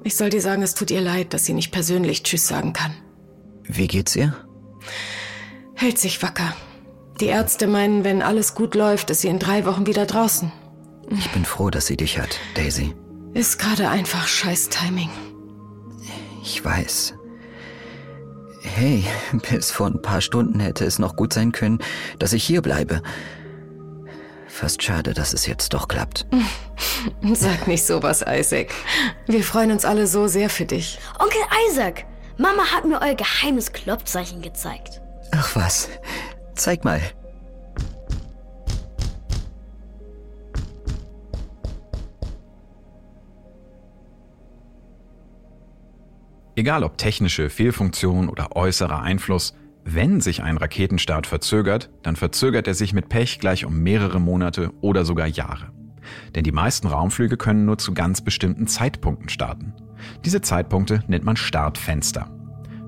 Ich 0.04 0.16
soll 0.16 0.30
dir 0.30 0.40
sagen, 0.40 0.62
es 0.62 0.74
tut 0.74 0.90
ihr 0.90 1.00
leid, 1.00 1.32
dass 1.32 1.44
sie 1.44 1.54
nicht 1.54 1.70
persönlich 1.70 2.22
Tschüss 2.22 2.48
sagen 2.48 2.72
kann. 2.72 2.92
Wie 3.64 3.86
geht's 3.86 4.16
ihr? 4.16 4.34
Hält 5.74 5.98
sich 5.98 6.22
wacker. 6.22 6.54
Die 7.20 7.26
Ärzte 7.26 7.66
meinen, 7.66 8.04
wenn 8.04 8.22
alles 8.22 8.54
gut 8.54 8.74
läuft, 8.74 9.10
ist 9.10 9.20
sie 9.20 9.28
in 9.28 9.38
drei 9.38 9.64
Wochen 9.64 9.86
wieder 9.86 10.06
draußen. 10.06 10.50
Ich 11.10 11.30
bin 11.30 11.44
froh, 11.44 11.70
dass 11.70 11.86
sie 11.86 11.96
dich 11.96 12.18
hat, 12.18 12.38
Daisy. 12.54 12.94
Ist 13.34 13.58
gerade 13.58 13.88
einfach 13.88 14.26
scheiß 14.26 14.70
Timing. 14.70 15.10
Ich 16.42 16.64
weiß. 16.64 17.14
Hey, 18.62 19.04
bis 19.50 19.70
vor 19.70 19.86
ein 19.86 20.02
paar 20.02 20.20
Stunden 20.20 20.60
hätte 20.60 20.84
es 20.84 20.98
noch 20.98 21.16
gut 21.16 21.32
sein 21.32 21.52
können, 21.52 21.78
dass 22.18 22.32
ich 22.32 22.44
hier 22.44 22.62
bleibe. 22.62 23.02
Fast 24.52 24.82
schade, 24.82 25.14
dass 25.14 25.32
es 25.32 25.46
jetzt 25.46 25.72
doch 25.72 25.88
klappt. 25.88 26.26
Sag 27.32 27.66
nicht 27.66 27.86
sowas, 27.86 28.22
Isaac. 28.28 28.70
Wir 29.26 29.42
freuen 29.42 29.72
uns 29.72 29.86
alle 29.86 30.06
so 30.06 30.26
sehr 30.28 30.50
für 30.50 30.66
dich. 30.66 30.98
Onkel 31.18 31.40
Isaac, 31.70 32.04
Mama 32.36 32.62
hat 32.70 32.84
mir 32.84 33.00
euer 33.00 33.14
geheimes 33.14 33.72
Klopfzeichen 33.72 34.42
gezeigt. 34.42 35.00
Ach 35.30 35.56
was. 35.56 35.88
Zeig 36.54 36.84
mal. 36.84 37.00
Egal 46.54 46.84
ob 46.84 46.98
technische 46.98 47.48
Fehlfunktion 47.48 48.28
oder 48.28 48.54
äußerer 48.54 49.00
Einfluss, 49.00 49.54
wenn 49.84 50.20
sich 50.20 50.42
ein 50.42 50.56
Raketenstart 50.56 51.26
verzögert, 51.26 51.90
dann 52.02 52.16
verzögert 52.16 52.68
er 52.68 52.74
sich 52.74 52.92
mit 52.92 53.08
Pech 53.08 53.40
gleich 53.40 53.64
um 53.64 53.82
mehrere 53.82 54.20
Monate 54.20 54.70
oder 54.80 55.04
sogar 55.04 55.26
Jahre. 55.26 55.72
Denn 56.34 56.44
die 56.44 56.52
meisten 56.52 56.86
Raumflüge 56.86 57.36
können 57.36 57.64
nur 57.64 57.78
zu 57.78 57.94
ganz 57.94 58.20
bestimmten 58.20 58.66
Zeitpunkten 58.66 59.28
starten. 59.28 59.74
Diese 60.24 60.40
Zeitpunkte 60.40 61.02
nennt 61.08 61.24
man 61.24 61.36
Startfenster. 61.36 62.30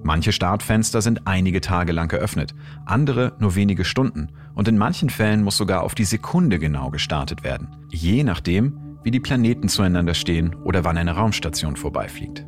Manche 0.02 0.32
Startfenster 0.32 1.00
sind 1.00 1.26
einige 1.26 1.60
Tage 1.60 1.92
lang 1.92 2.08
geöffnet, 2.08 2.54
andere 2.84 3.32
nur 3.38 3.54
wenige 3.54 3.84
Stunden 3.84 4.28
und 4.54 4.68
in 4.68 4.76
manchen 4.76 5.08
Fällen 5.08 5.42
muss 5.42 5.56
sogar 5.56 5.82
auf 5.82 5.94
die 5.94 6.04
Sekunde 6.04 6.58
genau 6.58 6.90
gestartet 6.90 7.42
werden, 7.42 7.68
je 7.90 8.22
nachdem, 8.22 8.98
wie 9.02 9.10
die 9.10 9.20
Planeten 9.20 9.68
zueinander 9.68 10.14
stehen 10.14 10.54
oder 10.56 10.84
wann 10.84 10.98
eine 10.98 11.12
Raumstation 11.12 11.76
vorbeifliegt. 11.76 12.44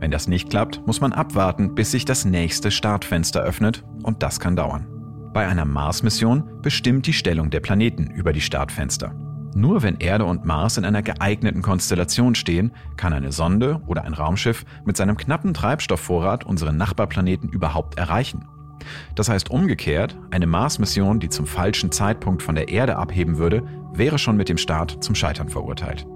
Wenn 0.00 0.10
das 0.10 0.26
nicht 0.28 0.48
klappt, 0.48 0.86
muss 0.86 1.00
man 1.02 1.12
abwarten, 1.12 1.74
bis 1.74 1.90
sich 1.90 2.06
das 2.06 2.24
nächste 2.24 2.70
Startfenster 2.70 3.42
öffnet 3.42 3.84
und 4.02 4.22
das 4.22 4.40
kann 4.40 4.56
dauern. 4.56 4.86
Bei 5.34 5.46
einer 5.46 5.66
Mars-Mission 5.66 6.62
bestimmt 6.62 7.06
die 7.06 7.12
Stellung 7.12 7.50
der 7.50 7.60
Planeten 7.60 8.10
über 8.10 8.32
die 8.32 8.40
Startfenster. 8.40 9.14
Nur 9.54 9.82
wenn 9.82 9.96
Erde 9.98 10.24
und 10.24 10.44
Mars 10.44 10.78
in 10.78 10.84
einer 10.84 11.02
geeigneten 11.02 11.60
Konstellation 11.60 12.34
stehen, 12.34 12.72
kann 12.96 13.12
eine 13.12 13.30
Sonde 13.30 13.82
oder 13.86 14.04
ein 14.04 14.14
Raumschiff 14.14 14.64
mit 14.84 14.96
seinem 14.96 15.16
knappen 15.16 15.54
Treibstoffvorrat 15.54 16.44
unseren 16.44 16.76
Nachbarplaneten 16.76 17.50
überhaupt 17.50 17.98
erreichen. 17.98 18.46
Das 19.14 19.28
heißt 19.28 19.50
umgekehrt, 19.50 20.16
eine 20.30 20.46
Mars-Mission, 20.46 21.20
die 21.20 21.28
zum 21.28 21.46
falschen 21.46 21.92
Zeitpunkt 21.92 22.42
von 22.42 22.54
der 22.54 22.68
Erde 22.68 22.96
abheben 22.96 23.38
würde, 23.38 23.62
wäre 23.92 24.18
schon 24.18 24.36
mit 24.36 24.48
dem 24.48 24.56
Start 24.56 25.02
zum 25.04 25.14
Scheitern 25.14 25.48
verurteilt. 25.48 26.06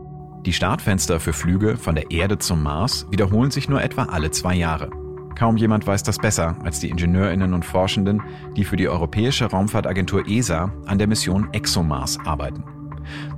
Die 0.46 0.52
Startfenster 0.52 1.20
für 1.20 1.33
Flüge 1.33 1.78
von 1.78 1.94
der 1.94 2.11
Erde 2.11 2.37
zum 2.37 2.62
Mars 2.62 3.07
wiederholen 3.11 3.50
sich 3.50 3.70
nur 3.70 3.83
etwa 3.83 4.04
alle 4.04 4.30
zwei 4.30 4.54
Jahre. 4.54 4.90
Kaum 5.38 5.57
jemand 5.57 5.87
weiß 5.87 6.02
das 6.02 6.18
besser 6.18 6.59
als 6.62 6.80
die 6.80 6.90
Ingenieurinnen 6.90 7.54
und 7.54 7.64
Forschenden, 7.64 8.22
die 8.54 8.64
für 8.64 8.76
die 8.76 8.87
Europäische 8.87 9.46
Raumfahrtagentur 9.46 10.28
ESA 10.28 10.70
an 10.85 10.98
der 10.98 11.07
Mission 11.07 11.48
ExoMars 11.52 12.18
arbeiten. 12.26 12.62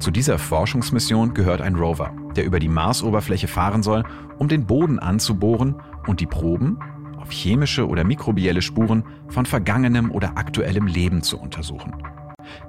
Zu 0.00 0.10
dieser 0.10 0.36
Forschungsmission 0.38 1.32
gehört 1.32 1.60
ein 1.60 1.76
Rover, 1.76 2.12
der 2.34 2.44
über 2.44 2.58
die 2.58 2.68
Marsoberfläche 2.68 3.46
fahren 3.46 3.84
soll, 3.84 4.02
um 4.38 4.48
den 4.48 4.66
Boden 4.66 4.98
anzubohren 4.98 5.76
und 6.08 6.18
die 6.18 6.26
Proben 6.26 6.76
auf 7.18 7.30
chemische 7.30 7.86
oder 7.86 8.02
mikrobielle 8.02 8.62
Spuren 8.62 9.04
von 9.28 9.46
vergangenem 9.46 10.10
oder 10.10 10.36
aktuellem 10.36 10.88
Leben 10.88 11.22
zu 11.22 11.38
untersuchen. 11.38 11.92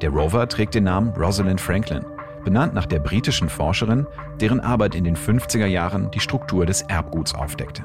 Der 0.02 0.12
Rover 0.12 0.48
trägt 0.48 0.76
den 0.76 0.84
Namen 0.84 1.10
Rosalind 1.10 1.60
Franklin, 1.60 2.06
benannt 2.48 2.74
nach 2.74 2.86
der 2.86 3.00
britischen 3.00 3.50
Forscherin, 3.50 4.08
deren 4.40 4.62
Arbeit 4.62 4.96
in 4.96 5.04
den 5.04 5.18
50er 5.18 5.66
Jahren 5.66 6.10
die 6.12 6.22
Struktur 6.22 6.66
des 6.66 6.82
Erbguts 6.84 7.36
aufdeckte. 7.36 7.84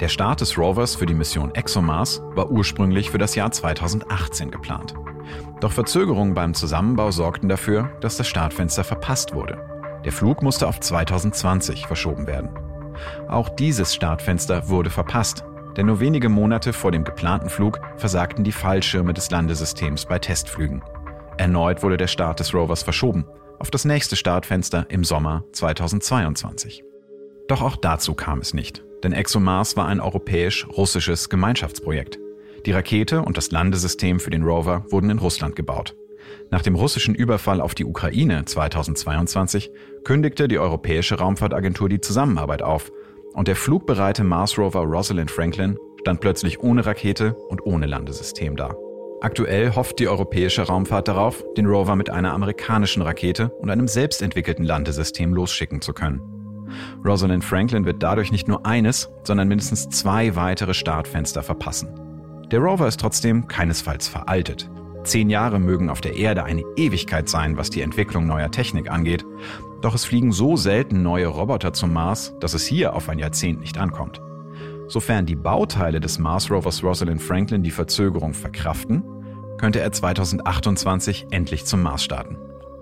Der 0.00 0.08
Start 0.08 0.42
des 0.42 0.58
Rovers 0.58 0.94
für 0.94 1.06
die 1.06 1.14
Mission 1.14 1.54
ExoMars 1.54 2.20
war 2.34 2.50
ursprünglich 2.50 3.10
für 3.10 3.16
das 3.16 3.34
Jahr 3.36 3.50
2018 3.50 4.50
geplant. 4.50 4.92
Doch 5.60 5.72
Verzögerungen 5.72 6.34
beim 6.34 6.52
Zusammenbau 6.52 7.10
sorgten 7.10 7.48
dafür, 7.48 7.88
dass 8.02 8.18
das 8.18 8.28
Startfenster 8.28 8.84
verpasst 8.84 9.34
wurde. 9.34 9.56
Der 10.04 10.12
Flug 10.12 10.42
musste 10.42 10.68
auf 10.68 10.78
2020 10.78 11.86
verschoben 11.86 12.26
werden. 12.26 12.50
Auch 13.28 13.48
dieses 13.48 13.94
Startfenster 13.94 14.68
wurde 14.68 14.90
verpasst, 14.90 15.42
denn 15.78 15.86
nur 15.86 16.00
wenige 16.00 16.28
Monate 16.28 16.74
vor 16.74 16.92
dem 16.92 17.04
geplanten 17.04 17.48
Flug 17.48 17.80
versagten 17.96 18.44
die 18.44 18.52
Fallschirme 18.52 19.14
des 19.14 19.30
Landesystems 19.30 20.04
bei 20.04 20.18
Testflügen. 20.18 20.82
Erneut 21.38 21.82
wurde 21.82 21.96
der 21.96 22.08
Start 22.08 22.40
des 22.40 22.52
Rovers 22.52 22.82
verschoben 22.82 23.24
auf 23.62 23.70
das 23.70 23.84
nächste 23.84 24.16
Startfenster 24.16 24.86
im 24.88 25.04
Sommer 25.04 25.44
2022. 25.52 26.82
Doch 27.46 27.62
auch 27.62 27.76
dazu 27.76 28.12
kam 28.14 28.40
es 28.40 28.54
nicht, 28.54 28.82
denn 29.04 29.12
ExoMars 29.12 29.76
war 29.76 29.86
ein 29.86 30.00
europäisch-russisches 30.00 31.28
Gemeinschaftsprojekt. 31.28 32.18
Die 32.66 32.72
Rakete 32.72 33.22
und 33.22 33.36
das 33.36 33.52
Landesystem 33.52 34.18
für 34.18 34.30
den 34.30 34.42
Rover 34.42 34.84
wurden 34.90 35.10
in 35.10 35.20
Russland 35.20 35.54
gebaut. 35.54 35.94
Nach 36.50 36.62
dem 36.62 36.74
russischen 36.74 37.14
Überfall 37.14 37.60
auf 37.60 37.76
die 37.76 37.84
Ukraine 37.84 38.44
2022 38.44 39.70
kündigte 40.02 40.48
die 40.48 40.58
Europäische 40.58 41.20
Raumfahrtagentur 41.20 41.88
die 41.88 42.00
Zusammenarbeit 42.00 42.62
auf 42.62 42.90
und 43.32 43.46
der 43.46 43.54
flugbereite 43.54 44.24
Mars 44.24 44.58
Rover 44.58 44.80
Rosalind 44.80 45.30
Franklin 45.30 45.78
stand 46.00 46.20
plötzlich 46.20 46.58
ohne 46.58 46.84
Rakete 46.84 47.34
und 47.34 47.64
ohne 47.64 47.86
Landesystem 47.86 48.56
da. 48.56 48.74
Aktuell 49.22 49.76
hofft 49.76 50.00
die 50.00 50.08
europäische 50.08 50.62
Raumfahrt 50.62 51.06
darauf, 51.06 51.44
den 51.56 51.66
Rover 51.66 51.94
mit 51.94 52.10
einer 52.10 52.32
amerikanischen 52.32 53.02
Rakete 53.02 53.50
und 53.60 53.70
einem 53.70 53.86
selbstentwickelten 53.86 54.64
Landesystem 54.64 55.32
losschicken 55.32 55.80
zu 55.80 55.92
können. 55.92 56.20
Rosalind 57.04 57.44
Franklin 57.44 57.84
wird 57.84 58.02
dadurch 58.02 58.32
nicht 58.32 58.48
nur 58.48 58.66
eines, 58.66 59.10
sondern 59.22 59.46
mindestens 59.46 59.88
zwei 59.90 60.34
weitere 60.34 60.74
Startfenster 60.74 61.44
verpassen. 61.44 61.90
Der 62.50 62.58
Rover 62.58 62.88
ist 62.88 62.98
trotzdem 62.98 63.46
keinesfalls 63.46 64.08
veraltet. 64.08 64.68
Zehn 65.04 65.30
Jahre 65.30 65.60
mögen 65.60 65.88
auf 65.88 66.00
der 66.00 66.16
Erde 66.16 66.42
eine 66.42 66.64
Ewigkeit 66.74 67.28
sein, 67.28 67.56
was 67.56 67.70
die 67.70 67.82
Entwicklung 67.82 68.26
neuer 68.26 68.50
Technik 68.50 68.90
angeht. 68.90 69.24
Doch 69.82 69.94
es 69.94 70.04
fliegen 70.04 70.32
so 70.32 70.56
selten 70.56 71.04
neue 71.04 71.28
Roboter 71.28 71.72
zum 71.72 71.92
Mars, 71.92 72.34
dass 72.40 72.54
es 72.54 72.66
hier 72.66 72.96
auf 72.96 73.08
ein 73.08 73.20
Jahrzehnt 73.20 73.60
nicht 73.60 73.78
ankommt. 73.78 74.20
Sofern 74.92 75.24
die 75.24 75.36
Bauteile 75.36 76.00
des 76.00 76.18
Mars 76.18 76.50
Rovers 76.50 76.84
Rosalind 76.84 77.22
Franklin 77.22 77.62
die 77.62 77.70
Verzögerung 77.70 78.34
verkraften, 78.34 79.02
könnte 79.56 79.80
er 79.80 79.90
2028 79.90 81.28
endlich 81.30 81.64
zum 81.64 81.80
Mars 81.80 82.04
starten. 82.04 82.36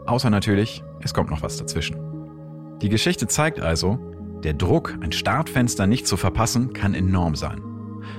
Außer 0.07 0.29
natürlich, 0.29 0.83
es 1.05 1.15
kommt 1.15 1.31
noch 1.31 1.43
was 1.43 1.57
dazwischen. 1.57 1.99
Die 2.83 2.89
Geschichte 2.89 3.29
zeigt 3.29 3.61
also, 3.61 4.01
der 4.43 4.55
Druck, 4.55 4.99
ein 5.01 5.13
Startfenster 5.13 5.87
nicht 5.87 6.05
zu 6.09 6.17
verpassen, 6.17 6.73
kann 6.73 6.95
enorm 6.95 7.37
sein. 7.37 7.63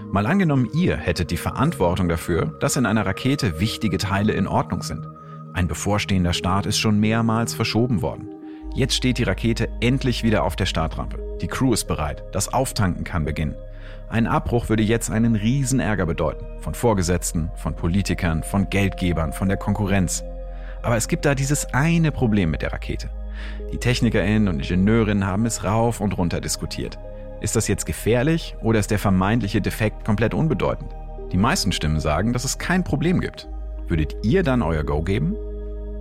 Mal 0.09 0.25
angenommen, 0.25 0.69
ihr 0.71 0.95
hättet 0.95 1.29
die 1.29 1.35
Verantwortung 1.35 2.07
dafür, 2.07 2.57
dass 2.61 2.77
in 2.77 2.85
einer 2.85 3.05
Rakete 3.05 3.59
wichtige 3.59 3.97
Teile 3.97 4.31
in 4.31 4.47
Ordnung 4.47 4.83
sind. 4.83 5.05
Ein 5.51 5.67
bevorstehender 5.67 6.31
Start 6.31 6.65
ist 6.65 6.77
schon 6.77 7.01
mehrmals 7.01 7.53
verschoben 7.53 8.01
worden. 8.01 8.29
Jetzt 8.73 8.95
steht 8.95 9.17
die 9.17 9.23
Rakete 9.23 9.67
endlich 9.81 10.23
wieder 10.23 10.45
auf 10.45 10.55
der 10.55 10.65
Startrampe. 10.65 11.37
Die 11.41 11.47
Crew 11.47 11.73
ist 11.73 11.89
bereit. 11.89 12.23
Das 12.31 12.53
Auftanken 12.53 13.03
kann 13.03 13.25
beginnen. 13.25 13.55
Ein 14.11 14.27
Abbruch 14.27 14.67
würde 14.67 14.83
jetzt 14.83 15.09
einen 15.09 15.35
Riesenärger 15.37 16.05
bedeuten. 16.05 16.45
Von 16.59 16.73
Vorgesetzten, 16.73 17.49
von 17.55 17.77
Politikern, 17.77 18.43
von 18.43 18.69
Geldgebern, 18.69 19.31
von 19.31 19.47
der 19.47 19.55
Konkurrenz. 19.55 20.25
Aber 20.81 20.97
es 20.97 21.07
gibt 21.07 21.23
da 21.23 21.33
dieses 21.33 21.73
eine 21.73 22.11
Problem 22.11 22.51
mit 22.51 22.61
der 22.61 22.73
Rakete. 22.73 23.09
Die 23.71 23.77
TechnikerInnen 23.77 24.49
und 24.49 24.59
Ingenieurinnen 24.59 25.25
haben 25.25 25.45
es 25.45 25.63
rauf 25.63 26.01
und 26.01 26.17
runter 26.17 26.41
diskutiert. 26.41 26.99
Ist 27.39 27.55
das 27.55 27.69
jetzt 27.69 27.85
gefährlich 27.85 28.53
oder 28.61 28.79
ist 28.79 28.91
der 28.91 28.99
vermeintliche 28.99 29.61
Defekt 29.61 30.03
komplett 30.03 30.33
unbedeutend? 30.33 30.91
Die 31.31 31.37
meisten 31.37 31.71
Stimmen 31.71 32.01
sagen, 32.01 32.33
dass 32.33 32.43
es 32.43 32.57
kein 32.57 32.83
Problem 32.83 33.21
gibt. 33.21 33.47
Würdet 33.87 34.17
ihr 34.23 34.43
dann 34.43 34.61
euer 34.61 34.83
Go 34.83 35.03
geben? 35.03 35.37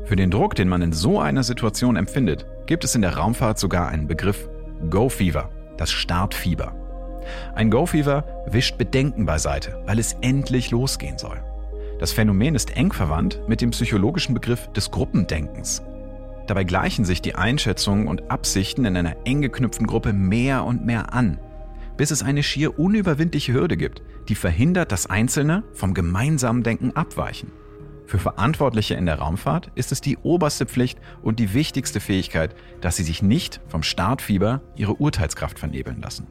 Für 0.05 0.17
den 0.17 0.33
Druck, 0.33 0.57
den 0.57 0.69
man 0.69 0.83
in 0.83 0.93
so 0.93 1.21
einer 1.21 1.45
Situation 1.45 1.95
empfindet, 1.95 2.45
gibt 2.67 2.83
es 2.83 2.97
in 2.97 3.03
der 3.03 3.17
Raumfahrt 3.17 3.61
sogar 3.61 3.87
einen 3.87 4.09
Begriff 4.09 4.49
Go 4.91 5.09
Fever, 5.09 5.49
das 5.77 5.93
Startfieber. 5.93 6.75
Ein 7.55 7.71
Go 7.71 7.87
Fever 7.87 8.25
wischt 8.47 8.79
Bedenken 8.79 9.27
beiseite, 9.27 9.83
weil 9.87 9.99
es 9.99 10.15
endlich 10.21 10.71
losgehen 10.71 11.19
soll. 11.19 11.43
Das 11.99 12.13
Phänomen 12.13 12.55
ist 12.55 12.77
eng 12.77 12.93
verwandt 12.93 13.41
mit 13.47 13.61
dem 13.61 13.71
psychologischen 13.71 14.35
Begriff 14.35 14.69
des 14.73 14.91
Gruppendenkens. 14.91 15.83
Dabei 16.47 16.65
gleichen 16.65 17.05
sich 17.05 17.23
die 17.23 17.35
Einschätzungen 17.35 18.09
und 18.09 18.31
Absichten 18.31 18.85
in 18.85 18.97
einer 18.97 19.17
eng 19.25 19.43
geknüpften 19.43 19.87
Gruppe 19.87 20.13
mehr 20.13 20.65
und 20.65 20.85
mehr 20.85 21.13
an, 21.13 21.39
bis 21.97 22.11
es 22.11 22.23
eine 22.23 22.43
schier 22.43 22.79
unüberwindliche 22.79 23.53
Hürde 23.53 23.77
gibt, 23.77 24.03
die 24.29 24.35
verhindert, 24.35 24.91
dass 24.91 25.07
Einzelne 25.07 25.63
vom 25.75 25.95
gemeinsamen 25.95 26.63
Denken 26.63 26.97
abweichen. 26.97 27.53
Für 28.07 28.19
Verantwortliche 28.19 28.95
in 28.95 29.07
der 29.07 29.21
Raumfahrt 29.21 29.71
ist 29.77 29.93
es 29.93 30.01
die 30.01 30.17
oberste 30.17 30.67
Pflicht 30.67 30.99
und 31.23 31.39
die 31.39 31.55
wichtigste 31.55 32.01
Fähigkeit, 32.01 32.57
dass 32.81 32.97
sie 32.97 33.05
sich 33.05 33.23
nicht 33.23 33.61
vom 33.69 33.85
Startfieber 33.85 34.63
ihre 34.75 34.95
Urteilskraft 34.95 35.61
vernebeln 35.61 36.01
lassen. 36.01 36.27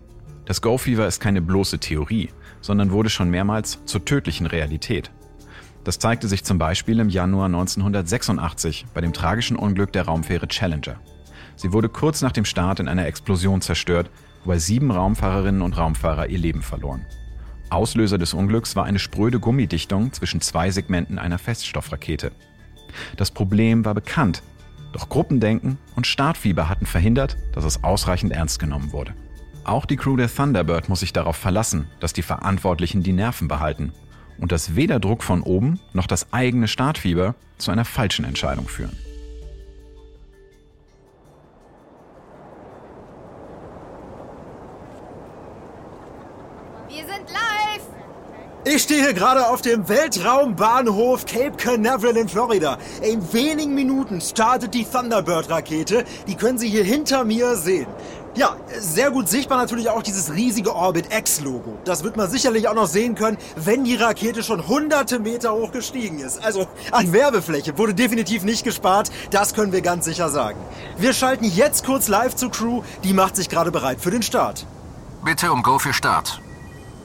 Das 0.50 0.64
Go-Fever 0.64 1.06
ist 1.06 1.20
keine 1.20 1.44
bloße 1.44 1.78
Theorie, 1.78 2.30
sondern 2.60 2.90
wurde 2.90 3.12
schon 3.12 3.30
mehrmals 3.30 3.86
zur 3.86 4.04
tödlichen 4.04 4.48
Realität. 4.48 5.12
Das 5.84 6.00
zeigte 6.00 6.28
sich 6.28 6.44
zum 6.44 6.58
Beispiel 6.58 7.00
im 7.00 7.10
Januar 7.10 7.46
1986 7.46 8.88
bei 8.92 9.02
dem 9.02 9.14
tragischen 9.14 9.58
Unglück 9.58 9.94
der 9.94 10.08
Raumfähre 10.08 10.48
Challenger. 10.48 10.96
Sie 11.56 11.72
wurde 11.72 11.88
kurz 11.88 12.24
nach 12.24 12.32
dem 12.32 12.46
Start 12.46 12.80
in 12.80 12.88
einer 12.88 13.06
Explosion 13.06 13.62
zerstört, 13.62 14.10
wobei 14.44 14.58
sieben 14.58 14.90
Raumfahrerinnen 14.90 15.62
und 15.62 15.78
Raumfahrer 15.78 16.30
ihr 16.30 16.40
Leben 16.40 16.64
verloren. 16.64 17.06
Auslöser 17.70 18.18
des 18.18 18.34
Unglücks 18.34 18.76
war 18.76 18.86
eine 18.86 18.98
spröde 18.98 19.40
Gummidichtung 19.40 20.14
zwischen 20.14 20.42
zwei 20.42 20.72
Segmenten 20.72 21.20
einer 21.20 21.38
Feststoffrakete. 21.38 22.32
Das 23.18 23.30
Problem 23.30 23.86
war 23.86 23.94
bekannt, 23.94 24.42
doch 24.94 25.10
Gruppendenken 25.10 25.78
und 25.96 26.08
Startfieber 26.08 26.70
hatten 26.70 26.88
verhindert, 26.88 27.38
dass 27.54 27.66
es 27.66 27.84
ausreichend 27.84 28.34
ernst 28.34 28.58
genommen 28.58 28.92
wurde. 28.94 29.14
Auch 29.70 29.86
die 29.86 29.98
Crew 29.98 30.16
der 30.16 30.34
Thunderbird 30.34 30.90
muss 30.90 31.02
sich 31.02 31.14
darauf 31.14 31.36
verlassen, 31.36 31.92
dass 32.00 32.12
die 32.12 32.24
Verantwortlichen 32.24 33.04
die 33.04 33.14
Nerven 33.14 33.48
behalten 33.48 33.94
und 34.40 34.52
dass 34.52 34.76
weder 34.76 35.00
Druck 35.00 35.22
von 35.22 35.44
oben 35.44 35.80
noch 35.94 36.08
das 36.08 36.34
eigene 36.34 36.68
Startfieber 36.68 37.36
zu 37.60 37.70
einer 37.70 37.86
falschen 37.86 38.26
Entscheidung 38.26 38.68
führen. 38.68 38.98
Wir 46.88 47.06
sind 47.06 47.30
live! 47.30 48.00
Ich 48.66 48.84
stehe 48.84 49.02
hier 49.02 49.14
gerade 49.14 49.48
auf 49.48 49.62
dem 49.62 49.88
Weltraumbahnhof 49.88 51.26
Cape 51.26 51.56
Canaveral 51.58 52.18
in 52.18 52.28
Florida. 52.28 52.78
In 53.02 53.22
wenigen 53.32 53.74
Minuten 53.74 54.20
startet 54.20 54.74
die 54.74 54.84
Thunderbird-Rakete. 54.84 56.04
Die 56.28 56.36
können 56.36 56.58
Sie 56.58 56.70
hier 56.70 56.84
hinter 56.84 57.24
mir 57.24 57.56
sehen. 57.56 57.88
Ja, 58.40 58.56
sehr 58.72 59.12
gut 59.12 59.28
sichtbar 59.28 59.58
natürlich 59.58 59.90
auch 59.90 60.02
dieses 60.02 60.34
riesige 60.34 60.74
Orbit 60.74 61.14
X-Logo. 61.14 61.78
Das 61.84 62.06
wird 62.06 62.16
man 62.16 62.30
sicherlich 62.30 62.70
auch 62.70 62.74
noch 62.74 62.88
sehen 62.88 63.14
können, 63.14 63.38
wenn 63.58 63.84
die 63.84 63.96
Rakete 63.96 64.44
schon 64.44 64.66
hunderte 64.66 65.20
Meter 65.20 65.52
hoch 65.52 65.74
gestiegen 65.74 66.20
ist. 66.20 66.42
Also 66.42 66.66
an 66.92 67.12
Werbefläche 67.12 67.78
wurde 67.78 67.94
definitiv 67.94 68.44
nicht 68.44 68.64
gespart, 68.64 69.12
das 69.32 69.54
können 69.54 69.74
wir 69.74 69.82
ganz 69.82 70.06
sicher 70.06 70.30
sagen. 70.30 70.58
Wir 70.96 71.12
schalten 71.12 71.44
jetzt 71.44 71.86
kurz 71.86 72.08
live 72.08 72.34
zur 72.34 72.50
Crew, 72.50 72.82
die 73.04 73.12
macht 73.12 73.36
sich 73.36 73.50
gerade 73.50 73.72
bereit 73.72 74.00
für 74.00 74.10
den 74.10 74.24
Start. 74.24 74.66
Bitte 75.26 75.52
um 75.52 75.62
Go 75.62 75.78
für 75.78 75.92
Start. 75.92 76.40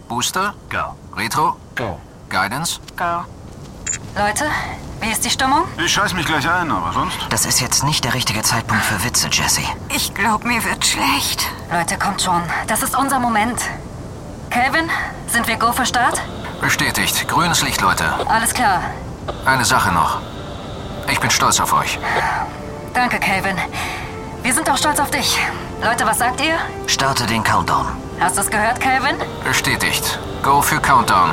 Booster? 0.08 0.54
Go. 0.70 0.94
Retro? 1.16 1.56
Go. 1.74 1.98
Guidance? 2.28 2.78
Go. 2.96 3.24
Leute, 4.16 4.44
wie 5.00 5.10
ist 5.10 5.24
die 5.24 5.30
Stimmung? 5.30 5.64
Ich 5.76 5.92
scheiß 5.92 6.14
mich 6.14 6.24
gleich 6.24 6.48
ein, 6.48 6.70
aber 6.70 6.92
sonst? 6.92 7.18
Das 7.30 7.44
ist 7.46 7.60
jetzt 7.60 7.82
nicht 7.82 8.04
der 8.04 8.14
richtige 8.14 8.42
Zeitpunkt 8.42 8.84
für 8.84 9.02
Witze, 9.04 9.28
Jesse. 9.30 9.62
Ich 9.92 10.14
glaube, 10.14 10.46
mir 10.46 10.62
wird 10.64 10.84
schlecht. 10.84 11.46
Leute, 11.72 11.98
kommt 11.98 12.22
schon. 12.22 12.40
Das 12.68 12.82
ist 12.82 12.96
unser 12.96 13.18
Moment. 13.18 13.60
Calvin, 14.50 14.88
sind 15.26 15.48
wir 15.48 15.56
go 15.56 15.72
für 15.72 15.84
Start? 15.84 16.22
Bestätigt. 16.60 17.26
Grünes 17.26 17.62
Licht, 17.62 17.80
Leute. 17.80 18.04
Alles 18.28 18.54
klar. 18.54 18.82
Eine 19.44 19.64
Sache 19.64 19.90
noch. 19.90 20.18
Ich 21.10 21.18
bin 21.18 21.30
stolz 21.30 21.58
auf 21.58 21.72
euch. 21.72 21.98
Danke, 22.94 23.18
Calvin. 23.18 23.56
Wir 24.42 24.54
sind 24.54 24.70
auch 24.70 24.76
stolz 24.76 25.00
auf 25.00 25.10
dich. 25.10 25.38
Leute, 25.82 26.06
was 26.06 26.18
sagt 26.18 26.40
ihr? 26.40 26.54
Starte 26.86 27.26
den 27.26 27.42
Countdown. 27.42 27.86
Hast 28.20 28.36
du 28.36 28.42
es 28.42 28.50
gehört, 28.50 28.80
Calvin? 28.80 29.16
Bestätigt. 29.42 30.20
Go 30.42 30.62
für 30.62 30.80
Countdown. 30.80 31.32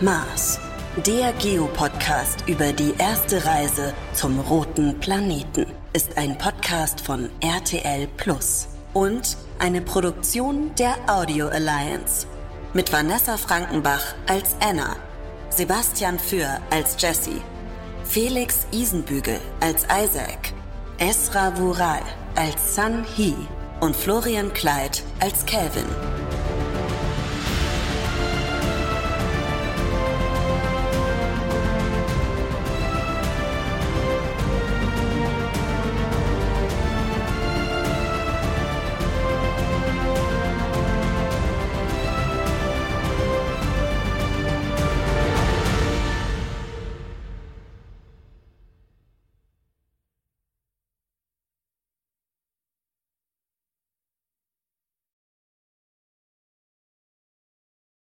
Mars. 0.00 0.60
Der 1.06 1.32
Geopodcast 1.32 2.44
über 2.46 2.72
die 2.72 2.94
erste 2.98 3.44
Reise 3.44 3.92
zum 4.12 4.38
roten 4.38 4.98
Planeten 5.00 5.66
ist 5.92 6.16
ein 6.16 6.38
Podcast 6.38 7.00
von 7.00 7.28
RTL 7.40 8.06
Plus 8.16 8.68
und 8.94 9.36
eine 9.58 9.80
Produktion 9.80 10.70
der 10.76 10.94
Audio 11.08 11.48
Alliance 11.48 12.28
mit 12.74 12.92
Vanessa 12.92 13.36
Frankenbach 13.36 14.14
als 14.28 14.54
Anna, 14.60 14.94
Sebastian 15.50 16.20
Für 16.20 16.60
als 16.70 16.94
Jesse, 17.00 17.40
Felix 18.04 18.68
Isenbügel 18.70 19.40
als 19.58 19.84
Isaac, 19.84 20.52
Esra 20.98 21.56
Vural 21.58 22.02
als 22.36 22.76
Sun 22.76 23.04
Hee 23.16 23.34
und 23.80 23.96
Florian 23.96 24.52
Kleid 24.52 25.02
als 25.18 25.44
Calvin. 25.44 25.86